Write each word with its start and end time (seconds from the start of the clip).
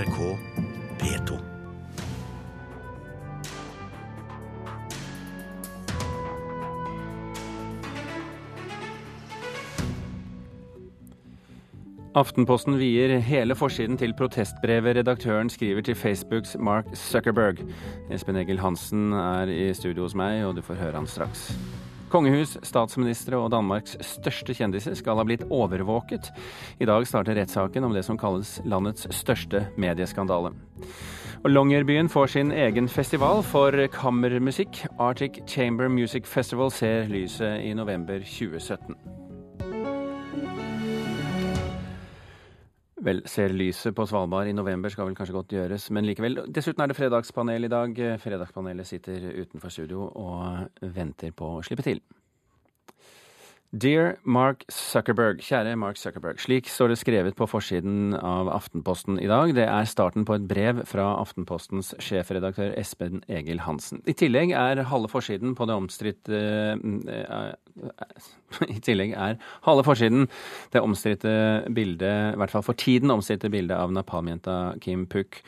NRK 0.00 0.38
P2. 1.00 1.36
Aftenposten 12.16 12.78
vier 12.80 13.18
hele 13.20 13.54
forsiden 13.54 13.98
til 14.00 14.14
protestbrevet 14.16 14.96
redaktøren 14.96 15.50
skriver 15.52 15.84
til 15.84 15.94
Facebooks 15.94 16.56
Mark 16.58 16.88
Zuckerberg. 16.96 17.60
Espen 18.10 18.40
Egil 18.40 18.64
Hansen 18.64 19.12
er 19.12 19.52
i 19.52 19.74
studio 19.74 20.08
hos 20.08 20.16
meg, 20.16 20.46
og 20.48 20.56
du 20.56 20.64
får 20.64 20.80
høre 20.80 20.96
han 20.96 21.06
straks. 21.06 21.50
Kongehus, 22.10 22.56
statsministre 22.66 23.38
og 23.38 23.52
Danmarks 23.54 23.94
største 24.02 24.54
kjendiser 24.56 24.96
skal 24.98 25.20
ha 25.20 25.24
blitt 25.26 25.44
overvåket. 25.46 26.32
I 26.82 26.88
dag 26.90 27.06
starter 27.06 27.38
rettssaken 27.38 27.86
om 27.86 27.94
det 27.94 28.02
som 28.06 28.18
kalles 28.18 28.56
landets 28.66 29.06
største 29.14 29.68
medieskandale. 29.80 30.50
Og 31.40 31.48
Longyearbyen 31.54 32.10
får 32.12 32.34
sin 32.34 32.50
egen 32.52 32.90
festival 32.90 33.44
for 33.46 33.72
kammermusikk. 33.94 34.82
Arctic 34.98 35.40
Chamber 35.46 35.88
Music 35.88 36.26
Festival 36.26 36.74
ser 36.74 37.08
lyset 37.08 37.62
i 37.64 37.72
november 37.78 38.18
2017. 38.26 39.19
Vel, 43.00 43.22
ser 43.24 43.54
lyset 43.56 43.94
på 43.96 44.04
Svalbard 44.04 44.50
i 44.50 44.52
november 44.52 44.92
skal 44.92 45.06
vel 45.08 45.14
kanskje 45.16 45.32
godt 45.32 45.54
gjøres, 45.54 45.86
men 45.96 46.04
likevel. 46.04 46.42
Dessuten 46.52 46.84
er 46.84 46.90
det 46.90 46.98
fredagspanel 46.98 47.64
i 47.64 47.72
dag. 47.72 48.00
Fredagspanelet 48.20 48.88
sitter 48.88 49.24
utenfor 49.40 49.72
studio 49.72 50.04
og 50.20 50.82
venter 50.96 51.32
på 51.32 51.54
å 51.56 51.62
slippe 51.64 51.86
til. 51.86 52.02
Dear 53.70 54.16
Mark 54.26 54.64
Zuckerberg, 54.66 55.38
kjære 55.46 55.76
Mark 55.78 55.94
Zuckerberg. 55.94 56.40
Slik 56.42 56.66
står 56.66 56.90
det 56.90 56.96
skrevet 56.98 57.36
på 57.38 57.46
forsiden 57.46 58.16
av 58.18 58.48
Aftenposten 58.50 59.20
i 59.22 59.28
dag. 59.30 59.52
Det 59.54 59.62
er 59.62 59.86
starten 59.86 60.24
på 60.26 60.34
et 60.34 60.48
brev 60.50 60.80
fra 60.90 61.04
Aftenpostens 61.20 61.92
sjefredaktør 62.02 62.74
Espen 62.80 63.22
Egil 63.30 63.62
Hansen. 63.62 64.02
I 64.10 64.16
tillegg 64.18 64.50
er 64.58 64.82
halve 64.90 65.06
forsiden 65.12 65.54
på 65.54 65.68
det 65.70 65.76
omstridte 65.78 66.40
I 68.74 68.80
tillegg 68.82 69.14
er 69.14 69.38
halve 69.68 69.86
forsiden 69.86 70.26
det 70.74 70.82
omstridte 70.82 71.36
bildet, 71.70 72.34
i 72.34 72.42
hvert 72.42 72.50
fall 72.50 72.66
for 72.66 72.74
tiden 72.74 73.14
omstridte 73.14 73.52
bildet 73.54 73.78
av 73.78 73.94
napalmjenta 73.94 74.58
Kim 74.82 75.06
Puk. 75.06 75.44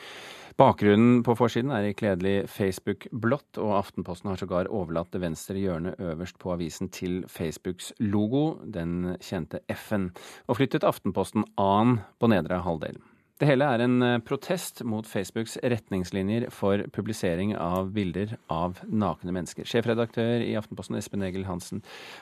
Bakgrunnen 0.61 1.22
på 1.25 1.33
forsiden 1.39 1.70
er 1.72 1.86
i 1.89 1.95
kledelig 1.97 2.45
Facebook-blått, 2.53 3.56
og 3.62 3.70
Aftenposten 3.78 4.28
har 4.28 4.41
sågar 4.41 4.69
overlatt 4.69 5.09
det 5.14 5.22
venstre 5.22 5.56
hjørnet 5.56 6.00
øverst 6.03 6.36
på 6.42 6.53
avisen 6.53 6.91
til 6.92 7.22
Facebooks 7.31 7.89
logo, 8.05 8.59
den 8.69 9.14
kjente 9.25 9.62
F-en, 9.72 10.11
og 10.47 10.59
flyttet 10.59 10.84
Aftenposten 10.84 11.47
A-en 11.56 12.03
på 12.20 12.28
nedre 12.28 12.61
halvdel. 12.67 13.00
Det 13.41 13.48
hele 13.48 13.64
er 13.64 13.83
en 13.83 14.05
protest 14.22 14.84
mot 14.84 15.09
Facebooks 15.09 15.56
retningslinjer 15.64 16.50
for 16.55 16.84
publisering 16.92 17.56
av 17.56 17.89
bilder 17.97 18.37
av 18.53 18.84
nakne 18.87 19.33
mennesker. 19.33 19.66
Sjefredaktør 19.66 20.44
i 20.44 20.53
Aftenposten 20.61 21.00
Espen 21.00 21.25
Egil 21.27 21.48
Hansen, 21.48 21.81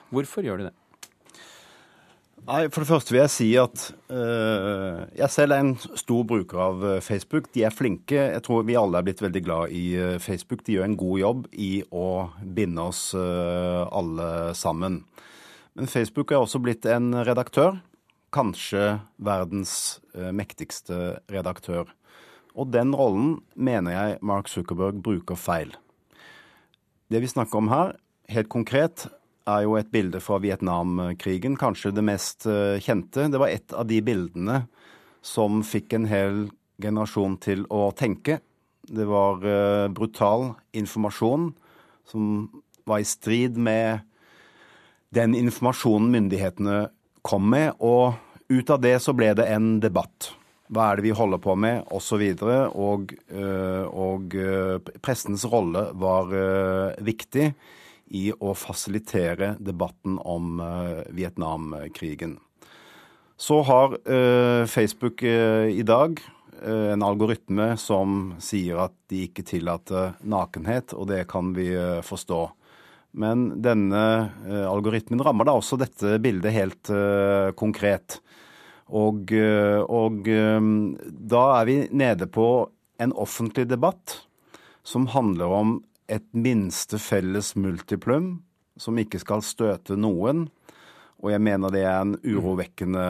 hvorfor 0.09 0.47
gjør 0.47 0.63
du 0.63 0.69
det? 0.69 0.73
Nei, 2.41 2.63
For 2.73 2.81
det 2.81 2.89
første 2.89 3.13
vil 3.13 3.21
jeg 3.21 3.31
si 3.31 3.47
at 3.61 3.83
uh, 4.09 5.03
jeg 5.13 5.29
selv 5.29 5.53
er 5.53 5.61
en 5.61 5.75
stor 5.77 6.23
bruker 6.25 6.61
av 6.63 6.85
Facebook. 7.05 7.51
De 7.53 7.61
er 7.67 7.75
flinke. 7.75 8.17
Jeg 8.17 8.41
tror 8.47 8.65
vi 8.65 8.77
alle 8.79 8.97
er 8.97 9.05
blitt 9.05 9.21
veldig 9.21 9.43
glad 9.45 9.75
i 9.77 9.85
Facebook. 10.23 10.63
De 10.65 10.79
gjør 10.79 10.87
en 10.89 10.97
god 10.97 11.21
jobb 11.21 11.45
i 11.53 11.71
å 11.93 12.07
binde 12.41 12.87
oss 12.89 13.11
uh, 13.13 13.85
alle 13.93 14.55
sammen. 14.57 15.03
Men 15.77 15.91
Facebook 15.91 16.33
er 16.33 16.41
også 16.41 16.63
blitt 16.65 16.89
en 16.89 17.13
redaktør. 17.21 17.77
Kanskje 18.33 18.97
verdens 19.21 20.01
uh, 20.17 20.31
mektigste 20.33 21.21
redaktør. 21.31 21.93
Og 22.57 22.73
den 22.73 22.97
rollen 22.97 23.37
mener 23.55 23.93
jeg 23.95 24.19
Mark 24.25 24.49
Zuckerberg 24.51 24.97
bruker 25.05 25.37
feil. 25.39 25.77
Det 27.11 27.21
vi 27.21 27.29
snakker 27.29 27.61
om 27.61 27.69
her, 27.71 27.95
helt 28.31 28.49
konkret, 28.49 29.05
er 29.49 29.63
jo 29.65 29.75
et 29.79 29.91
bilde 29.93 30.21
fra 30.21 30.39
Vietnamkrigen, 30.43 31.57
kanskje 31.59 31.93
det 31.95 32.03
mest 32.05 32.47
kjente. 32.83 33.27
Det 33.31 33.41
var 33.41 33.49
et 33.53 33.73
av 33.73 33.87
de 33.89 34.01
bildene 34.05 34.65
som 35.25 35.61
fikk 35.65 35.95
en 35.97 36.07
hel 36.09 36.41
generasjon 36.81 37.37
til 37.41 37.65
å 37.73 37.89
tenke. 37.97 38.39
Det 38.89 39.05
var 39.07 39.41
brutal 39.93 40.51
informasjon 40.77 41.51
som 42.09 42.49
var 42.89 43.01
i 43.01 43.07
strid 43.07 43.57
med 43.57 44.01
den 45.13 45.35
informasjonen 45.37 46.11
myndighetene 46.13 46.77
kom 47.21 47.49
med, 47.51 47.75
og 47.79 48.15
ut 48.51 48.69
av 48.73 48.81
det 48.81 48.97
så 49.03 49.13
ble 49.15 49.33
det 49.37 49.47
en 49.51 49.75
debatt. 49.83 50.31
Hva 50.71 50.91
er 50.91 50.99
det 50.99 51.05
vi 51.09 51.15
holder 51.15 51.41
på 51.43 51.55
med, 51.59 51.83
osv. 51.91 52.23
Og, 52.41 52.71
og, 52.79 53.13
og 53.91 54.35
pressens 55.03 55.43
rolle 55.51 55.89
var 55.99 56.31
viktig 57.03 57.51
i 58.11 58.29
å 58.35 58.53
fasilitere 58.57 59.55
debatten 59.59 60.17
om 60.19 60.59
Vietnamkrigen. 61.15 62.37
Så 63.39 63.61
har 63.65 63.95
Facebook 64.69 65.23
i 65.23 65.81
dag 65.87 66.19
en 66.61 67.01
algoritme 67.01 67.71
som 67.81 68.35
sier 68.43 68.83
at 68.83 68.93
de 69.09 69.23
ikke 69.25 69.45
tillater 69.47 70.11
nakenhet, 70.21 70.93
og 70.93 71.07
det 71.09 71.23
kan 71.31 71.49
vi 71.55 71.71
forstå. 72.05 72.41
Men 73.17 73.47
denne 73.63 74.03
algoritmen 74.69 75.23
rammer 75.25 75.49
da 75.49 75.55
også 75.57 75.79
dette 75.81 76.19
bildet 76.21 76.53
helt 76.53 76.91
konkret. 77.57 78.19
Og, 78.93 79.33
og 79.87 80.29
da 81.33 81.43
er 81.57 81.71
vi 81.71 81.79
nede 81.89 82.29
på 82.29 82.51
en 83.01 83.15
offentlig 83.17 83.65
debatt 83.71 84.19
som 84.83 85.07
handler 85.11 85.45
om 85.45 85.79
et 86.09 86.25
minste 86.33 86.99
felles 87.01 87.53
multiplum 87.55 88.39
som 88.79 88.97
ikke 88.97 89.19
skal 89.21 89.43
støte 89.45 89.97
noen. 89.99 90.47
Og 91.21 91.33
jeg 91.33 91.43
mener 91.43 91.73
det 91.73 91.85
er 91.85 92.01
en 92.01 92.15
urovekkende 92.23 93.05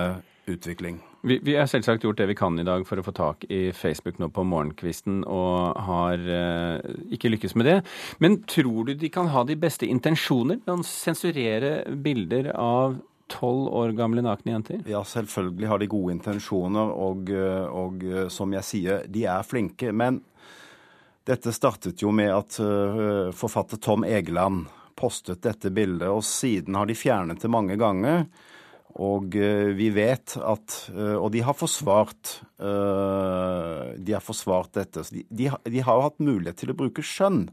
utvikling. 0.52 1.00
Vi, 1.22 1.38
vi 1.46 1.54
har 1.54 1.68
selvsagt 1.70 2.02
gjort 2.02 2.18
det 2.18 2.26
vi 2.32 2.36
kan 2.38 2.58
i 2.58 2.66
dag 2.66 2.82
for 2.90 2.98
å 2.98 3.06
få 3.06 3.14
tak 3.14 3.46
i 3.54 3.70
Facebook 3.78 4.18
nå 4.18 4.32
på 4.34 4.44
morgenkvisten, 4.48 5.22
og 5.30 5.78
har 5.86 6.24
eh, 6.26 6.96
ikke 7.14 7.30
lykkes 7.36 7.54
med 7.62 7.70
det. 7.70 7.78
Men 8.24 8.40
tror 8.50 8.90
du 8.90 8.96
de 8.98 9.12
kan 9.14 9.30
ha 9.30 9.46
de 9.46 9.58
beste 9.60 9.86
intensjoner 9.86 10.64
å 10.66 10.80
sensurere 10.88 11.84
bilder 11.94 12.50
av 12.58 12.98
tolv 13.32 13.70
år 13.70 13.94
gamle 13.96 14.26
nakne 14.26 14.58
jenter? 14.58 14.82
Ja, 14.90 15.06
selvfølgelig 15.08 15.70
har 15.70 15.80
de 15.80 15.92
gode 15.94 16.18
intensjoner, 16.18 16.90
og, 16.90 17.30
og 17.32 18.04
som 18.34 18.58
jeg 18.58 18.68
sier, 18.68 19.06
de 19.08 19.28
er 19.30 19.46
flinke. 19.48 19.94
Men 19.94 20.20
dette 21.28 21.54
startet 21.54 22.02
jo 22.02 22.12
med 22.16 22.32
at 22.34 22.58
forfatter 23.38 23.78
Tom 23.82 24.06
Egeland 24.08 24.66
postet 24.98 25.42
dette 25.46 25.72
bildet, 25.74 26.10
og 26.10 26.24
siden 26.26 26.76
har 26.78 26.90
de 26.90 26.98
fjernet 26.98 27.42
det 27.42 27.52
mange 27.52 27.78
ganger. 27.80 28.26
Og 29.02 29.38
vi 29.78 29.88
vet 29.96 30.34
at 30.36 30.74
Og 30.92 31.30
de 31.32 31.40
har 31.48 31.56
forsvart 31.56 32.42
De 32.60 34.12
har 34.12 34.20
forsvart 34.20 34.74
dette. 34.76 35.06
De, 35.16 35.24
de, 35.30 35.48
de 35.48 35.80
har 35.80 35.96
jo 35.96 36.04
hatt 36.10 36.20
mulighet 36.20 36.60
til 36.60 36.74
å 36.74 36.78
bruke 36.82 37.06
skjønn. 37.06 37.46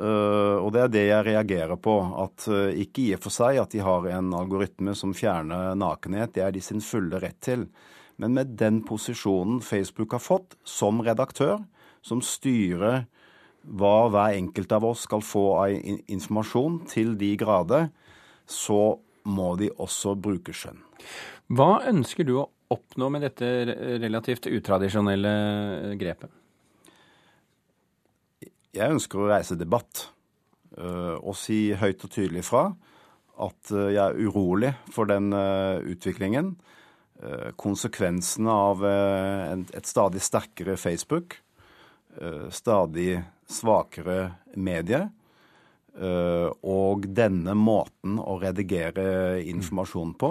Og 0.00 0.68
det 0.72 0.82
er 0.84 0.92
det 0.92 1.04
jeg 1.08 1.26
reagerer 1.26 1.80
på. 1.80 1.96
At 2.22 2.46
ikke 2.50 3.02
i 3.02 3.14
og 3.16 3.24
for 3.24 3.34
seg 3.34 3.62
at 3.62 3.72
de 3.74 3.82
har 3.84 4.06
en 4.12 4.34
algoritme 4.36 4.94
som 4.98 5.16
fjerner 5.16 5.74
nakenhet, 5.78 6.34
det 6.36 6.44
er 6.44 6.54
de 6.54 6.62
sin 6.64 6.84
fulle 6.84 7.20
rett 7.22 7.40
til. 7.44 7.66
Men 8.20 8.36
med 8.36 8.54
den 8.60 8.82
posisjonen 8.84 9.60
Facebook 9.64 10.12
har 10.12 10.22
fått 10.24 10.56
som 10.68 11.00
redaktør, 11.04 11.62
som 12.02 12.22
styrer 12.24 13.04
hva 13.60 14.08
hver 14.08 14.38
enkelt 14.38 14.72
av 14.72 14.86
oss 14.88 15.04
skal 15.04 15.22
få 15.24 15.44
av 15.60 15.74
informasjon 16.08 16.80
til 16.88 17.12
de 17.20 17.34
grader, 17.40 17.90
så 18.48 18.96
må 19.28 19.52
de 19.60 19.68
også 19.76 20.14
bruke 20.16 20.54
skjønn. 20.56 20.80
Hva 21.52 21.82
ønsker 21.90 22.24
du 22.26 22.38
å 22.40 22.48
oppnå 22.72 23.10
med 23.12 23.26
dette 23.26 23.46
relativt 24.00 24.48
utradisjonelle 24.48 25.94
grepet? 26.00 26.30
Jeg 28.70 28.94
ønsker 28.94 29.18
å 29.18 29.28
reise 29.28 29.58
debatt 29.58 30.06
og 30.80 31.34
si 31.36 31.72
høyt 31.74 32.04
og 32.06 32.12
tydelig 32.14 32.44
fra 32.46 32.68
at 33.40 33.72
jeg 33.72 33.98
er 33.98 34.18
urolig 34.20 34.70
for 34.94 35.10
den 35.10 35.34
utviklingen. 35.34 36.54
Konsekvensene 37.60 38.54
av 38.70 38.84
et 38.86 39.90
stadig 39.90 40.22
sterkere 40.24 40.78
Facebook, 40.80 41.34
stadig 42.50 43.20
svakere 43.50 44.32
medier. 44.56 45.08
og 46.62 47.06
denne 47.14 47.54
måten 47.58 48.18
å 48.22 48.36
redigere 48.40 49.40
informasjon 49.42 50.12
på 50.14 50.30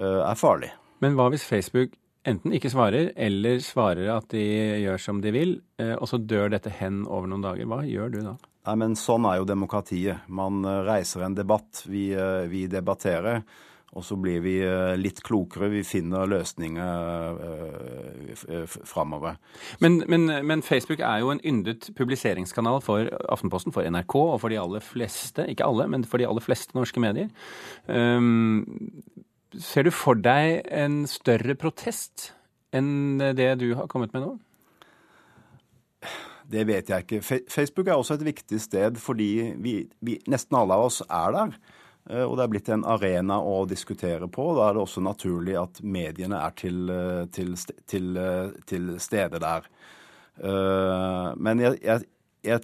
er 0.00 0.38
farlig. 0.40 0.70
Men 1.04 1.14
hva 1.14 1.28
hvis 1.30 1.44
Facebook 1.44 1.92
enten 2.28 2.54
ikke 2.56 2.70
svarer, 2.72 3.12
eller 3.16 3.60
svarer 3.64 4.08
at 4.16 4.30
de 4.32 4.42
gjør 4.82 5.00
som 5.00 5.20
de 5.20 5.32
vil, 5.32 5.54
og 6.00 6.08
så 6.08 6.18
dør 6.18 6.50
dette 6.56 6.72
hen 6.80 7.04
over 7.06 7.28
noen 7.30 7.44
dager. 7.44 7.68
Hva 7.68 7.82
gjør 7.86 8.14
du 8.16 8.18
da? 8.24 8.34
Nei, 8.68 8.76
men 8.82 8.96
Sånn 8.98 9.24
er 9.28 9.38
jo 9.40 9.48
demokratiet. 9.48 10.26
Man 10.28 10.60
reiser 10.64 11.24
en 11.24 11.36
debatt. 11.36 11.84
Vi, 11.88 12.10
vi 12.52 12.66
debatterer. 12.68 13.44
Og 13.96 14.04
så 14.04 14.18
blir 14.20 14.42
vi 14.44 14.58
eh, 14.60 14.94
litt 15.00 15.22
klokere. 15.24 15.70
Vi 15.72 15.80
finner 15.86 16.28
løsninger 16.28 17.38
uh, 17.40 18.74
framover. 18.84 19.38
Men, 19.80 20.02
men, 20.06 20.28
men, 20.46 20.62
Facebook 20.62 21.00
er 21.00 21.22
jo 21.22 21.32
en 21.32 21.40
yndet 21.40 21.88
publiseringskanal 21.96 22.82
for 22.84 23.08
Aftenposten, 23.32 23.72
for 23.72 23.88
NRK 23.88 24.16
og 24.20 24.40
for 24.42 24.52
de 24.52 24.60
aller 24.60 24.84
fleste, 24.84 25.46
ikke 25.48 25.64
alle, 25.64 25.88
men 25.88 26.04
for 26.04 26.20
de 26.20 26.28
aller 26.28 26.44
fleste 26.44 26.76
norske 26.76 27.00
medier. 27.00 27.32
Um, 27.88 28.66
ser 29.56 29.88
du 29.88 29.92
for 29.94 30.20
deg 30.20 30.68
en 30.68 31.06
større 31.08 31.56
protest 31.56 32.34
enn 32.76 33.16
det 33.16 33.54
du 33.62 33.72
har 33.78 33.88
kommet 33.88 34.12
med 34.12 34.26
nå? 34.26 34.36
Det 36.48 36.64
vet 36.68 36.88
jeg 36.88 37.04
ikke. 37.04 37.40
Facebook 37.50 37.88
er 37.88 37.96
også 37.96 38.16
et 38.16 38.24
viktig 38.28 38.60
sted 38.60 38.96
fordi 39.00 39.54
vi, 39.60 39.74
vi, 40.04 40.16
nesten 40.28 40.56
alle 40.56 40.76
av 40.76 40.88
oss 40.88 41.02
er 41.04 41.34
der. 41.34 41.58
Eh, 42.08 42.24
og 42.24 42.38
det 42.38 42.44
er 42.44 42.52
blitt 42.52 42.70
en 42.72 42.86
arena 42.88 43.38
å 43.44 43.62
diskutere 43.68 44.28
på. 44.32 44.48
Da 44.56 44.68
er 44.68 44.76
det 44.76 44.84
også 44.84 45.04
naturlig 45.04 45.58
at 45.60 45.82
mediene 45.84 46.40
er 46.40 46.56
til, 46.56 46.88
eh, 46.90 47.24
til, 47.34 47.54
til, 47.86 48.16
eh, 48.16 48.56
til 48.68 48.96
stede 49.02 49.42
der. 49.44 49.68
Men 50.38 51.58
jeg, 51.58 51.80
jeg, 51.82 52.04
jeg, 52.46 52.60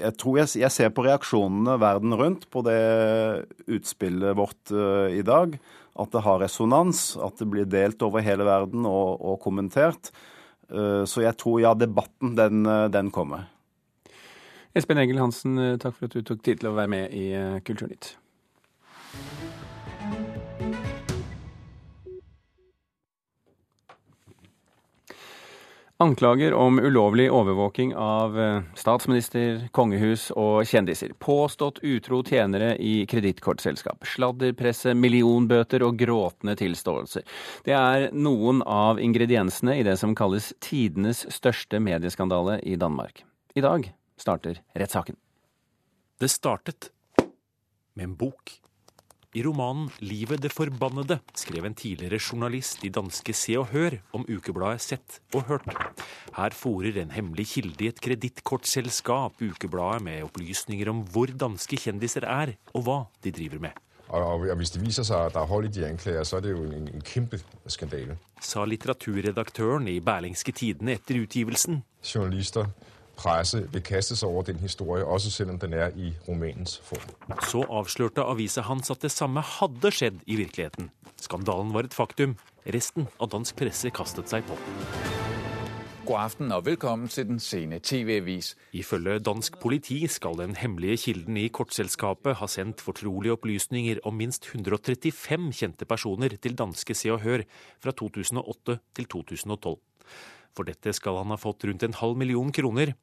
jeg 0.00 0.14
tror 0.18 0.40
jeg, 0.40 0.70
ser 0.74 0.88
på 0.90 1.04
reaksjonene 1.06 1.76
verden 1.78 2.16
rundt 2.18 2.48
på 2.50 2.64
det 2.66 3.46
utspillet 3.70 4.34
vårt 4.34 4.72
i 5.14 5.22
dag. 5.22 5.54
At 5.94 6.10
det 6.10 6.24
har 6.26 6.42
resonans, 6.42 7.14
at 7.22 7.38
det 7.38 7.46
blir 7.54 7.70
delt 7.70 8.02
over 8.02 8.26
hele 8.26 8.42
verden 8.50 8.82
og, 8.82 9.22
og 9.22 9.38
kommentert. 9.46 10.10
Så 10.66 11.22
jeg 11.22 11.38
tror 11.38 11.62
ja, 11.62 11.74
debatten, 11.78 12.34
den, 12.34 12.66
den 12.66 13.14
kommer. 13.14 13.46
Espen 14.74 14.98
Egil 14.98 15.22
Hansen, 15.22 15.54
takk 15.78 16.00
for 16.00 16.10
at 16.10 16.18
du 16.18 16.26
tok 16.26 16.42
tid 16.42 16.64
til 16.64 16.72
å 16.72 16.78
være 16.82 16.96
med 16.98 17.14
i 17.14 17.28
Kulturnytt. 17.62 18.16
Anklager 26.00 26.54
om 26.54 26.78
ulovlig 26.78 27.32
overvåking 27.32 27.96
av 27.96 28.40
eh, 28.40 28.62
statsminister, 28.78 29.64
kongehus 29.74 30.28
og 30.30 30.62
kjendiser. 30.70 31.10
Påstått 31.18 31.80
utro 31.82 32.20
tjenere 32.22 32.76
i 32.78 33.02
kredittkortselskap. 33.10 34.06
Sladderpresse, 34.06 34.94
millionbøter 34.94 35.82
og 35.82 35.98
gråtende 35.98 36.54
tilståelser. 36.60 37.26
Det 37.66 37.74
er 37.74 38.06
noen 38.14 38.62
av 38.62 39.02
ingrediensene 39.02 39.74
i 39.80 39.82
det 39.82 39.96
som 39.98 40.14
kalles 40.14 40.52
tidenes 40.62 41.24
største 41.34 41.82
medieskandale 41.82 42.60
i 42.62 42.78
Danmark. 42.78 43.24
I 43.58 43.66
dag 43.66 43.90
starter 44.22 44.62
rettssaken. 44.78 45.18
Det 46.22 46.30
startet 46.30 46.92
med 47.98 48.12
en 48.12 48.16
bok 48.22 48.54
i 49.36 49.42
romanen 49.44 49.90
'Livet 50.00 50.40
det 50.40 50.52
forbannede' 50.52 51.18
skrev 51.36 51.64
en 51.64 51.74
tidligere 51.74 52.18
journalist 52.18 52.84
i 52.84 52.88
danske 52.88 53.34
Se 53.36 53.58
og 53.60 53.66
Hør 53.72 53.98
om 54.16 54.24
ukebladet 54.24 54.80
Sett 54.80 55.20
og 55.34 55.44
Hørt. 55.48 55.68
Her 56.36 56.54
fòrer 56.56 56.96
en 57.02 57.12
hemmelig 57.12 57.46
kilde 57.52 57.84
i 57.84 57.88
et 57.88 58.00
kredittkortselskap 58.00 59.42
ukebladet 59.42 60.02
med 60.02 60.22
opplysninger 60.22 60.88
om 60.88 61.04
hvor 61.04 61.26
danske 61.26 61.76
kjendiser 61.76 62.24
er, 62.24 62.56
og 62.72 62.82
hva 62.82 62.98
de 63.24 63.30
driver 63.30 63.58
med. 63.68 63.76
Og, 64.08 64.56
Hvis 64.56 64.70
det 64.70 64.80
viser 64.80 65.04
seg 65.04 65.26
at 65.26 65.34
det 65.34 65.42
er 65.42 65.50
hold 65.50 65.66
i 65.68 65.68
de 65.68 65.86
anklager, 65.86 66.24
så 66.24 66.36
er 66.36 66.40
det 66.40 66.54
jo 66.54 66.64
en, 66.64 66.88
en 66.88 67.04
kjempe 67.04 67.40
skandale. 67.68 68.16
Sa 68.40 68.64
litteraturredaktøren 68.64 69.88
i 69.88 70.00
Berlingske 70.00 70.52
Tidende 70.52 70.96
etter 70.96 71.20
utgivelsen. 71.20 71.82
Journalister 72.00 72.70
presse 73.18 73.64
vil 73.72 73.82
kaste 73.84 74.16
seg 74.18 74.30
over 74.30 74.46
den 74.48 74.60
historien, 74.62 75.06
også 75.06 75.32
selv 75.34 75.54
om 75.54 75.58
den 75.58 75.74
er 75.74 75.94
i 75.96 76.12
romanens 76.28 76.78
form. 76.86 77.10
Så 77.50 77.64
avslørte 77.66 78.24
avisa 78.24 78.64
hans 78.68 78.92
at 78.94 79.02
det 79.02 79.12
samme 79.14 79.42
hadde 79.42 79.92
skjedd 79.94 80.22
i 80.26 80.38
virkeligheten. 80.40 80.92
Skandalen 81.18 81.74
var 81.74 81.88
et 81.88 81.96
faktum. 81.96 82.36
Resten 82.68 83.08
av 83.18 83.32
dansk 83.32 83.58
presse 83.58 83.90
kastet 83.94 84.30
seg 84.30 84.46
på. 84.46 84.58
God 86.08 86.22
aften 86.22 86.52
og 86.56 86.62
velkommen 86.64 87.10
til 87.12 87.26
den 87.28 87.40
sene 87.42 87.82
TV-avis. 87.84 88.54
Ifølge 88.72 89.18
dansk 89.20 89.58
politi 89.60 89.98
skal 90.08 90.38
den 90.40 90.54
hemmelige 90.56 90.96
kilden 91.02 91.36
i 91.36 91.50
kortselskapet 91.52 92.38
ha 92.40 92.48
sendt 92.48 92.80
fortrolige 92.80 93.34
opplysninger 93.36 94.00
om 94.08 94.16
minst 94.16 94.48
135 94.48 95.52
kjente 95.58 95.84
personer 95.84 96.32
til 96.40 96.56
danske 96.56 96.96
Se 96.96 97.12
og 97.12 97.20
Hør 97.26 97.44
fra 97.84 97.92
2008 97.92 98.78
til 98.96 99.10
2012. 99.18 99.76
For 100.56 100.68
dette 100.68 100.92
skal 100.96 101.20
han 101.20 101.32
ha 101.34 101.38
fått 101.40 101.66
rundt 101.68 101.84
en 101.86 101.96
halv 101.98 102.18
million 102.20 102.52
kroner. 102.54 102.94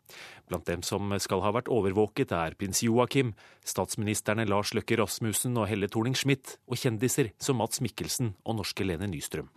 Blant 0.49 0.67
dem 0.69 0.83
som 0.85 1.13
skal 1.23 1.43
ha 1.45 1.53
vært 1.55 1.71
overvåket, 1.71 2.33
er 2.35 2.57
prins 2.59 2.83
Joakim, 2.85 3.33
statsministrene 3.65 4.47
Lars 4.49 4.73
Løkke 4.77 4.99
Rasmussen 5.01 5.57
og 5.57 5.69
Helle 5.71 5.89
Thorning-Schmidt, 5.91 6.57
og 6.69 6.81
kjendiser 6.81 7.33
som 7.41 7.61
Mats 7.61 7.81
Mikkelsen 7.83 8.35
og 8.43 8.59
norske 8.61 8.87
Lene 8.87 9.09
Nystrøm. 9.11 9.49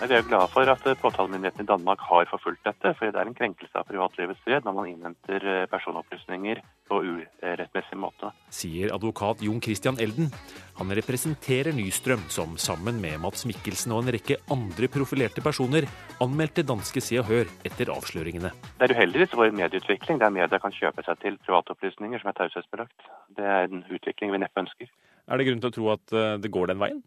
Vi 0.00 0.16
er 0.16 0.22
glad 0.24 0.48
for 0.48 0.64
at 0.64 0.86
eh, 0.88 0.96
påtalemyndigheten 0.96 1.66
i 1.66 1.68
Danmark 1.68 2.00
har 2.08 2.24
forfulgt 2.30 2.64
dette, 2.64 2.94
for 2.96 3.12
det 3.12 3.20
er 3.20 3.28
en 3.28 3.36
krenkelse 3.36 3.76
av 3.76 3.84
privatlivets 3.84 4.40
fred 4.46 4.64
når 4.64 4.72
man 4.78 4.88
innhenter 4.88 5.44
eh, 5.44 5.66
personopplysninger 5.68 6.62
på 6.88 7.00
urettmessig 7.04 7.98
måte. 8.00 8.30
Sier 8.48 8.94
advokat 8.96 9.44
Jon 9.44 9.60
Christian 9.60 10.00
Elden. 10.00 10.32
Han 10.80 10.96
representerer 10.96 11.76
Nystrøm, 11.76 12.24
som 12.32 12.56
sammen 12.56 12.96
med 13.04 13.20
Mats 13.20 13.44
Mikkelsen 13.44 13.92
og 13.92 14.06
en 14.06 14.14
rekke 14.16 14.40
andre 14.48 14.88
profilerte 14.88 15.44
personer 15.44 15.84
anmeldte 16.24 16.64
danske 16.64 17.04
Se 17.04 17.20
og 17.20 17.28
Hør 17.28 17.52
etter 17.68 17.92
avsløringene. 17.92 18.54
Det 18.80 18.88
er 18.88 18.96
uheldigvis 18.96 19.36
vår 19.36 19.52
medieutvikling 19.52 20.24
der 20.24 20.32
media 20.32 20.64
kan 20.64 20.72
kjøpe 20.80 21.04
seg 21.04 21.20
til 21.20 21.36
privatopplysninger 21.44 22.24
som 22.24 22.32
er 22.32 22.40
taushetsbelagt. 22.40 23.08
Det 23.36 23.44
er 23.44 23.68
en 23.68 23.84
utvikling 23.84 24.32
vi 24.32 24.40
neppe 24.40 24.64
ønsker. 24.64 24.88
Er 25.28 25.36
det 25.36 25.50
grunn 25.50 25.60
til 25.60 25.74
å 25.74 25.76
tro 25.76 25.96
at 26.00 26.16
eh, 26.16 26.38
det 26.40 26.56
går 26.56 26.72
den 26.72 26.80
veien? 26.80 27.04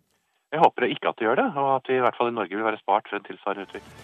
Jeg 0.54 0.62
håper 0.62 0.86
ikke 0.86 1.10
at 1.10 1.18
det 1.18 1.26
gjør 1.26 1.40
det, 1.42 1.50
og 1.58 1.70
at 1.76 1.88
vi 1.90 1.96
i 1.98 2.02
hvert 2.06 2.18
fall 2.18 2.30
i 2.30 2.38
Norge 2.38 2.56
vil 2.56 2.66
være 2.66 2.78
spart 2.78 3.08
for 3.10 3.18
en 3.18 3.26
tilsvarende 3.26 3.66
utvikling. 3.66 3.96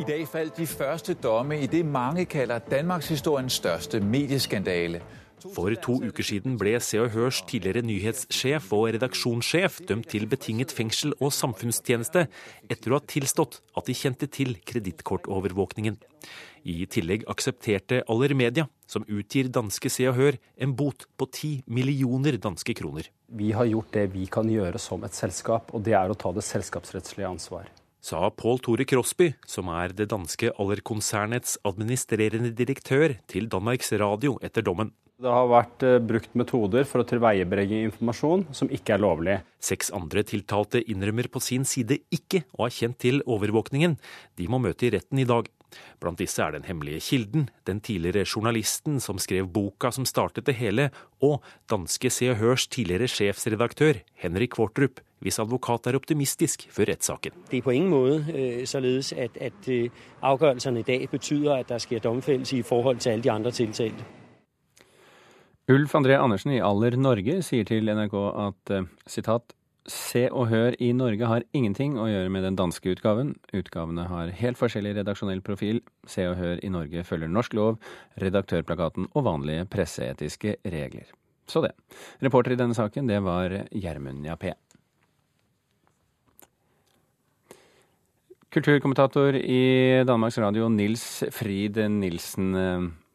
I 0.00 0.04
dag 0.08 0.22
falt 0.32 0.56
de 0.56 0.66
første 0.66 1.14
domme 1.14 1.58
i 1.60 1.66
det 1.66 1.84
mange 1.86 2.24
kaller 2.24 2.64
danmarkshistoriens 2.70 3.52
største 3.60 4.00
medieskandale. 4.00 5.02
For 5.54 5.74
to 5.82 5.98
uker 6.08 6.24
siden 6.26 6.56
ble 6.58 6.72
Se 6.82 6.98
og 7.02 7.12
Hørs 7.14 7.42
tidligere 7.50 7.84
nyhetssjef 7.86 8.72
og 8.72 8.88
redaksjonssjef 8.94 9.82
dømt 9.90 10.08
til 10.14 10.26
betinget 10.30 10.72
fengsel 10.74 11.12
og 11.20 11.34
samfunnstjeneste 11.36 12.24
etter 12.70 12.94
å 12.94 12.98
ha 12.98 13.04
tilstått 13.14 13.60
at 13.76 13.86
de 13.86 13.98
kjente 14.00 14.30
til 14.32 14.56
kredittkortovervåkningen. 14.70 16.00
I 16.64 16.88
tillegg 16.90 17.28
aksepterte 17.30 18.00
Allermedia, 18.08 18.66
som 18.88 19.06
utgir 19.06 19.52
danske 19.52 19.92
Se 19.92 20.08
og 20.08 20.18
Hør, 20.18 20.40
en 20.56 20.74
bot 20.74 21.06
på 21.20 21.30
ti 21.30 21.52
millioner 21.68 22.40
danske 22.40 22.74
kroner. 22.80 23.12
Vi 23.28 23.50
har 23.52 23.66
gjort 23.68 23.92
det 23.92 24.06
vi 24.14 24.24
kan 24.26 24.48
gjøre 24.48 24.80
som 24.80 25.02
et 25.04 25.12
selskap, 25.12 25.68
og 25.76 25.82
det 25.84 25.92
er 25.92 26.08
å 26.08 26.16
ta 26.16 26.30
det 26.32 26.46
selskapsrettslige 26.46 27.28
ansvar. 27.28 27.66
Sa 28.00 28.22
Pål 28.32 28.62
Tore 28.64 28.86
Krosby, 28.88 29.34
som 29.44 29.68
er 29.74 29.92
det 29.92 30.06
danske 30.08 30.48
Aller-konsernets 30.56 31.58
administrerende 31.68 32.54
direktør 32.56 33.18
til 33.28 33.50
Danmarks 33.52 33.92
Radio 34.00 34.38
etter 34.40 34.64
dommen. 34.64 34.94
Det 35.18 35.28
har 35.28 35.48
vært 35.50 35.82
eh, 35.82 35.98
brukt 35.98 36.36
metoder 36.38 36.86
for 36.86 37.02
å 37.02 37.06
tilveiebringe 37.10 37.82
informasjon 37.88 38.46
som 38.54 38.70
ikke 38.72 38.94
er 38.94 39.02
lovlig. 39.02 39.36
Seks 39.60 39.90
andre 39.92 40.22
tiltalte 40.22 40.80
innrømmer 40.80 41.28
på 41.28 41.42
sin 41.42 41.66
side 41.68 41.98
ikke 42.14 42.44
å 42.54 42.64
ha 42.64 42.70
kjent 42.72 43.00
til 43.02 43.20
overvåkningen. 43.26 43.98
De 44.38 44.46
må 44.48 44.62
møte 44.62 44.86
i 44.86 44.92
retten 44.94 45.20
i 45.20 45.26
dag. 45.28 45.50
Blant 46.00 46.18
disse 46.20 46.42
er 46.42 46.54
den 46.54 46.64
hemmelige 46.68 47.00
kilden, 47.00 47.48
den 47.66 47.80
tidligere 47.80 48.26
journalisten 48.26 49.00
som 49.00 49.18
skrev 49.18 49.48
boka 49.52 49.90
som 49.94 50.06
startet 50.08 50.46
det 50.46 50.56
hele, 50.58 50.90
og 51.20 51.42
danske 51.70 52.10
Se 52.10 52.30
og 52.30 52.38
Hørs 52.40 52.66
tidligere 52.66 53.08
sjefsredaktør 53.08 54.00
Henrik 54.22 54.56
Kvortrup, 54.56 55.00
hvis 55.20 55.38
advokat 55.38 55.86
er 55.86 55.98
optimistisk 55.98 56.68
før 56.70 56.92
rettssaken. 56.92 57.32
Det 57.50 57.58
er 57.58 57.62
på 57.62 57.74
ingen 57.74 57.90
måte 57.90 58.24
øh, 58.34 58.66
således 58.66 59.12
at, 59.12 59.36
at 59.40 59.68
øh, 59.68 59.90
avgjørelsene 60.22 60.80
i 60.80 60.86
dag 60.86 61.08
betyr 61.10 61.50
at 61.52 61.68
det 61.68 61.82
skjer 61.82 62.04
domfellelse 62.04 62.56
i 62.58 62.62
forhold 62.62 62.98
til 62.98 63.10
alle 63.10 63.24
de 63.24 63.30
andre 63.30 63.50
tiltalte. 63.50 64.04
Ulf 65.68 65.94
André 65.94 66.16
Andersen 66.16 66.54
i 66.54 66.62
Aller 66.64 66.96
Norge 66.96 67.42
sier 67.44 67.64
til 67.68 67.90
NRK 67.92 68.14
at 68.46 68.76
øh, 68.78 68.86
sitat, 69.06 69.52
Se 69.88 70.26
og 70.28 70.48
Hør 70.50 70.74
i 70.82 70.90
Norge 70.92 71.28
har 71.30 71.44
ingenting 71.56 71.94
å 72.00 72.08
gjøre 72.10 72.32
med 72.32 72.44
den 72.44 72.56
danske 72.58 72.92
utgaven. 72.92 73.34
Utgavene 73.56 74.04
har 74.10 74.32
helt 74.36 74.58
forskjellig 74.60 74.96
redaksjonell 74.98 75.40
profil. 75.44 75.80
Se 76.08 76.26
og 76.28 76.36
Hør 76.40 76.60
i 76.64 76.70
Norge 76.72 77.04
følger 77.08 77.30
norsk 77.32 77.56
lov, 77.56 77.78
redaktørplakaten 78.20 79.08
og 79.14 79.24
vanlige 79.24 79.64
presseetiske 79.72 80.58
regler. 80.64 81.08
Så 81.48 81.62
det. 81.64 81.72
Reporter 82.20 82.52
i 82.52 82.60
denne 82.60 82.76
saken, 82.76 83.08
det 83.08 83.22
var 83.24 83.54
Gjermund 83.72 84.26
Jappé. 84.28 84.52
Kulturkommentator 88.52 89.36
i 89.36 90.04
Danmarks 90.08 90.38
Radio, 90.40 90.68
Nils 90.72 91.24
Frid 91.36 91.80
Nilsen. 91.92 92.52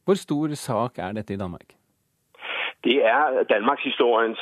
Hvor 0.05 0.17
stor 0.19 0.53
sak 0.57 0.99
er 1.01 1.15
dette 1.17 1.33
i 1.33 1.39
Danmark? 1.41 1.73
Det 2.83 2.99
er 3.07 3.45
danmarkshistoriens 3.49 4.41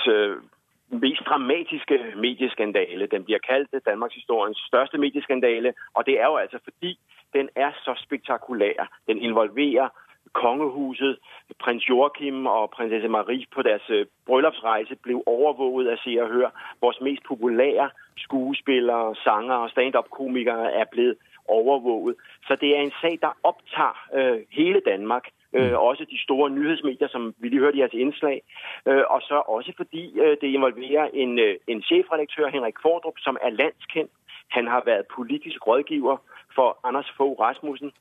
mest 0.91 1.21
dramatiske 1.25 2.13
medieskandale. 2.15 3.07
Den 3.07 3.23
blir 3.23 3.37
kalt 3.37 3.69
danmarkshistoriens 3.85 4.57
største 4.67 4.97
medieskandale, 4.97 5.73
og 5.93 6.05
det 6.05 6.19
er 6.19 6.25
jo 6.25 6.35
altså 6.35 6.59
fordi 6.63 6.99
den 7.33 7.49
er 7.55 7.71
så 7.85 7.93
spektakulær. 7.97 8.99
Den 9.07 9.17
involverer 9.17 9.89
kongehuset, 10.33 11.17
prins 11.59 11.89
Joachim 11.89 12.45
og 12.45 12.69
prinsesse 12.69 13.07
Marie 13.07 13.45
på 13.55 13.61
deres 13.61 13.89
øh, 13.89 14.05
bryllupsrejse 14.25 14.95
blev 14.95 15.23
overvåget 15.25 15.87
af 15.87 15.97
Se 15.97 16.17
og 16.21 16.27
Hør. 16.27 16.49
Vores 16.81 17.01
mest 17.01 17.23
populære 17.23 17.89
skuespillere, 18.17 19.15
sanger 19.15 19.55
og 19.55 19.69
stand-up-komikere 19.69 20.73
er 20.73 20.85
blevet 20.91 21.15
overvåget. 21.47 22.15
Så 22.47 22.57
det 22.61 22.77
er 22.77 22.81
en 22.81 22.93
sag, 23.01 23.19
der 23.21 23.37
optager 23.43 24.07
øh, 24.13 24.39
hele 24.51 24.81
Danmark. 24.85 25.27
Øh, 25.53 25.79
også 25.89 26.05
de 26.11 26.23
store 26.23 26.49
nyhedsmedier, 26.49 27.07
som 27.07 27.35
vi 27.37 27.49
lige 27.49 27.59
hørte 27.59 27.77
i 27.77 27.79
jeres 27.79 27.93
indslag. 27.93 28.41
Øh, 28.87 29.03
og 29.09 29.21
så 29.21 29.43
også 29.47 29.73
fordi 29.77 30.19
øh, 30.19 30.37
det 30.41 30.47
involverer 30.47 31.05
en, 31.13 31.39
øh, 31.39 31.55
en 31.67 31.81
chefredaktør, 31.81 32.47
Henrik 32.47 32.75
Fordrup, 32.81 33.17
som 33.17 33.37
er 33.41 33.49
landskendt. 33.49 34.11
Han 34.49 34.67
har 34.67 34.81
været 34.85 35.05
politisk 35.15 35.67
rådgiver 35.67 36.17
for 36.55 36.79
Anders 36.83 37.11
Fogh 37.17 37.39
Rasmussen 37.39 37.91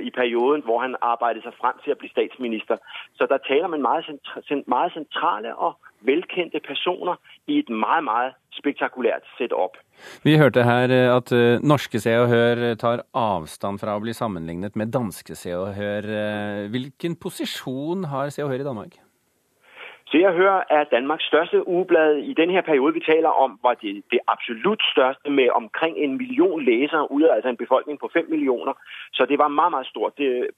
i 0.00 0.10
perioden, 0.10 0.62
hvor 0.66 0.80
han 0.80 0.96
arbeidet 1.02 1.44
seg 1.44 1.56
frem 1.60 1.76
til 1.84 1.94
å 1.94 1.98
bli 2.00 2.08
statsminister. 2.12 2.80
Så 3.18 3.28
der 3.30 3.42
taler 3.48 3.68
man 3.68 3.82
meget, 3.84 4.08
meget 4.66 4.94
sentrale 4.96 5.54
og 5.56 5.76
velkendte 6.08 6.60
personer 6.64 7.16
i 7.46 7.58
et 7.58 7.70
meget, 7.70 8.04
meget 8.04 8.32
spektakulært 8.56 9.24
setup. 9.38 9.76
Vi 10.24 10.36
hørte 10.40 10.64
her 10.64 10.92
eh, 10.92 11.08
at 11.16 11.32
eh, 11.32 11.62
norske 11.62 12.00
Se 12.00 12.16
og 12.20 12.28
Hør 12.32 12.64
tar 12.80 13.04
avstand 13.14 13.80
fra 13.82 13.96
å 13.96 14.04
bli 14.04 14.16
sammenlignet 14.16 14.76
med 14.76 14.92
danske 14.94 15.36
Se 15.38 15.56
og 15.56 15.74
Hør. 15.78 16.10
Hvilken 16.72 17.16
posisjon 17.20 18.08
har 18.12 18.32
Se 18.34 18.44
og 18.44 18.52
Hør 18.52 18.64
i 18.64 18.68
Danmark? 18.68 19.03
Se 20.10 20.26
og 20.26 20.34
Hør 20.34 20.66
er 20.70 20.84
Danmarks 20.84 21.24
største 21.24 21.68
ugeblad. 21.68 22.16
I 22.16 22.34
den 22.34 22.50
her 22.50 22.60
periode, 22.60 22.94
vi 22.94 23.00
taler 23.00 23.28
om, 23.28 23.58
var 23.62 23.74
det 23.74 24.02
det 24.10 24.20
absolutt 24.28 24.82
største 24.92 25.30
med 25.30 25.48
omkring 25.50 25.96
en 25.98 26.16
million 26.16 26.64
læsere 26.64 27.12
ut 27.12 27.24
av 27.24 27.34
altså 27.34 27.48
en 27.48 27.56
befolkning 27.56 27.98
på 28.00 28.10
fem 28.12 28.26
millioner. 28.30 28.72
Så 29.12 29.26
det 29.26 29.38
var 29.38 29.48
meget, 29.48 29.70
meget 29.70 29.86
stort. 29.86 30.18
Det, 30.18 30.48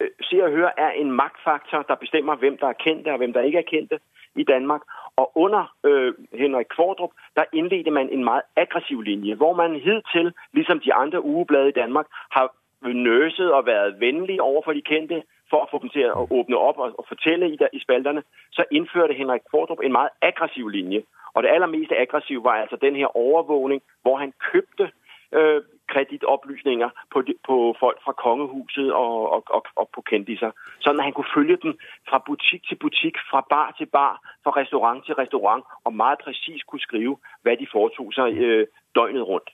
øh, 0.00 0.08
Se 0.22 0.44
og 0.44 0.50
Hør 0.50 0.70
er 0.76 0.90
en 0.90 1.10
magtfaktor, 1.12 1.82
der 1.82 1.94
bestemmer, 1.94 2.36
hvem 2.36 2.56
der 2.58 2.66
er 2.66 2.82
kendte 2.84 3.08
og 3.12 3.18
hvem 3.18 3.32
der 3.32 3.42
ikke 3.42 3.58
er 3.58 3.70
kendte 3.72 3.98
i 4.34 4.44
Danmark. 4.44 4.80
Og 5.16 5.32
under 5.34 5.74
øh, 5.84 6.14
Henrik 6.32 6.66
Kvordrup, 6.76 7.10
der 7.36 7.44
innledte 7.52 7.90
man 7.90 8.08
en 8.08 8.24
meget 8.24 8.42
aggressiv 8.56 9.00
linje, 9.00 9.34
hvor 9.34 9.54
man 9.54 9.74
hidtil, 9.74 10.32
ligesom 10.52 10.80
de 10.80 10.94
andre 10.94 11.24
ugeblade 11.24 11.68
i 11.68 11.78
Danmark, 11.82 12.06
har 12.30 12.54
nøset 12.82 13.52
og 13.52 13.66
været 13.66 14.00
vennlig 14.00 14.40
overfor 14.40 14.72
de 14.72 14.82
kendte, 14.82 15.22
for 15.50 15.60
at 15.62 15.68
få 15.70 15.78
dem 15.82 15.88
til 15.88 16.00
at 16.00 16.14
åpne 16.38 16.56
op 16.68 16.78
og, 16.78 16.88
og 16.98 17.04
fortælle 17.08 17.52
i, 17.52 17.56
der, 17.56 17.68
i 17.72 17.80
spalterne, 17.80 18.22
så 18.52 18.64
indførte 18.70 19.14
Henrik 19.14 19.40
Fordrup 19.50 19.80
en 19.82 19.92
meget 19.92 20.10
aggressiv 20.22 20.68
linje. 20.68 21.02
Og 21.34 21.42
det 21.42 21.48
allermest 21.48 21.92
aggressive 21.92 22.44
var 22.44 22.50
altså 22.50 22.76
den 22.76 22.96
her 22.96 23.16
overvågning, 23.16 23.82
hvor 24.02 24.16
han 24.16 24.32
købte 24.52 24.90
øh, 25.32 25.62
kreditoplysninger 25.92 26.90
på, 27.12 27.18
de, 27.22 27.34
på 27.48 27.56
folk 27.80 27.98
fra 28.04 28.12
kongehuset 28.12 28.92
og, 28.92 29.32
og, 29.34 29.42
og, 29.56 29.62
og 29.76 29.88
på 29.94 30.00
kendiser. 30.00 30.50
Sådan 30.80 31.00
at 31.00 31.04
han 31.04 31.12
kunne 31.12 31.34
følge 31.36 31.56
dem 31.64 31.72
fra 32.08 32.18
butik 32.26 32.62
til 32.68 32.76
butik, 32.84 33.14
fra 33.30 33.40
bar 33.50 33.74
til 33.78 33.86
bar, 33.86 34.14
fra 34.44 34.52
restaurant 34.60 35.04
til 35.06 35.14
restaurant, 35.14 35.64
og 35.84 35.92
meget 35.94 36.18
præcis 36.24 36.62
kunne 36.62 36.86
skrive, 36.88 37.16
hvad 37.42 37.56
de 37.56 37.66
foretog 37.72 38.08
sig 38.12 38.28
øh, 38.46 38.66
døgnet 38.94 39.28
rundt. 39.28 39.50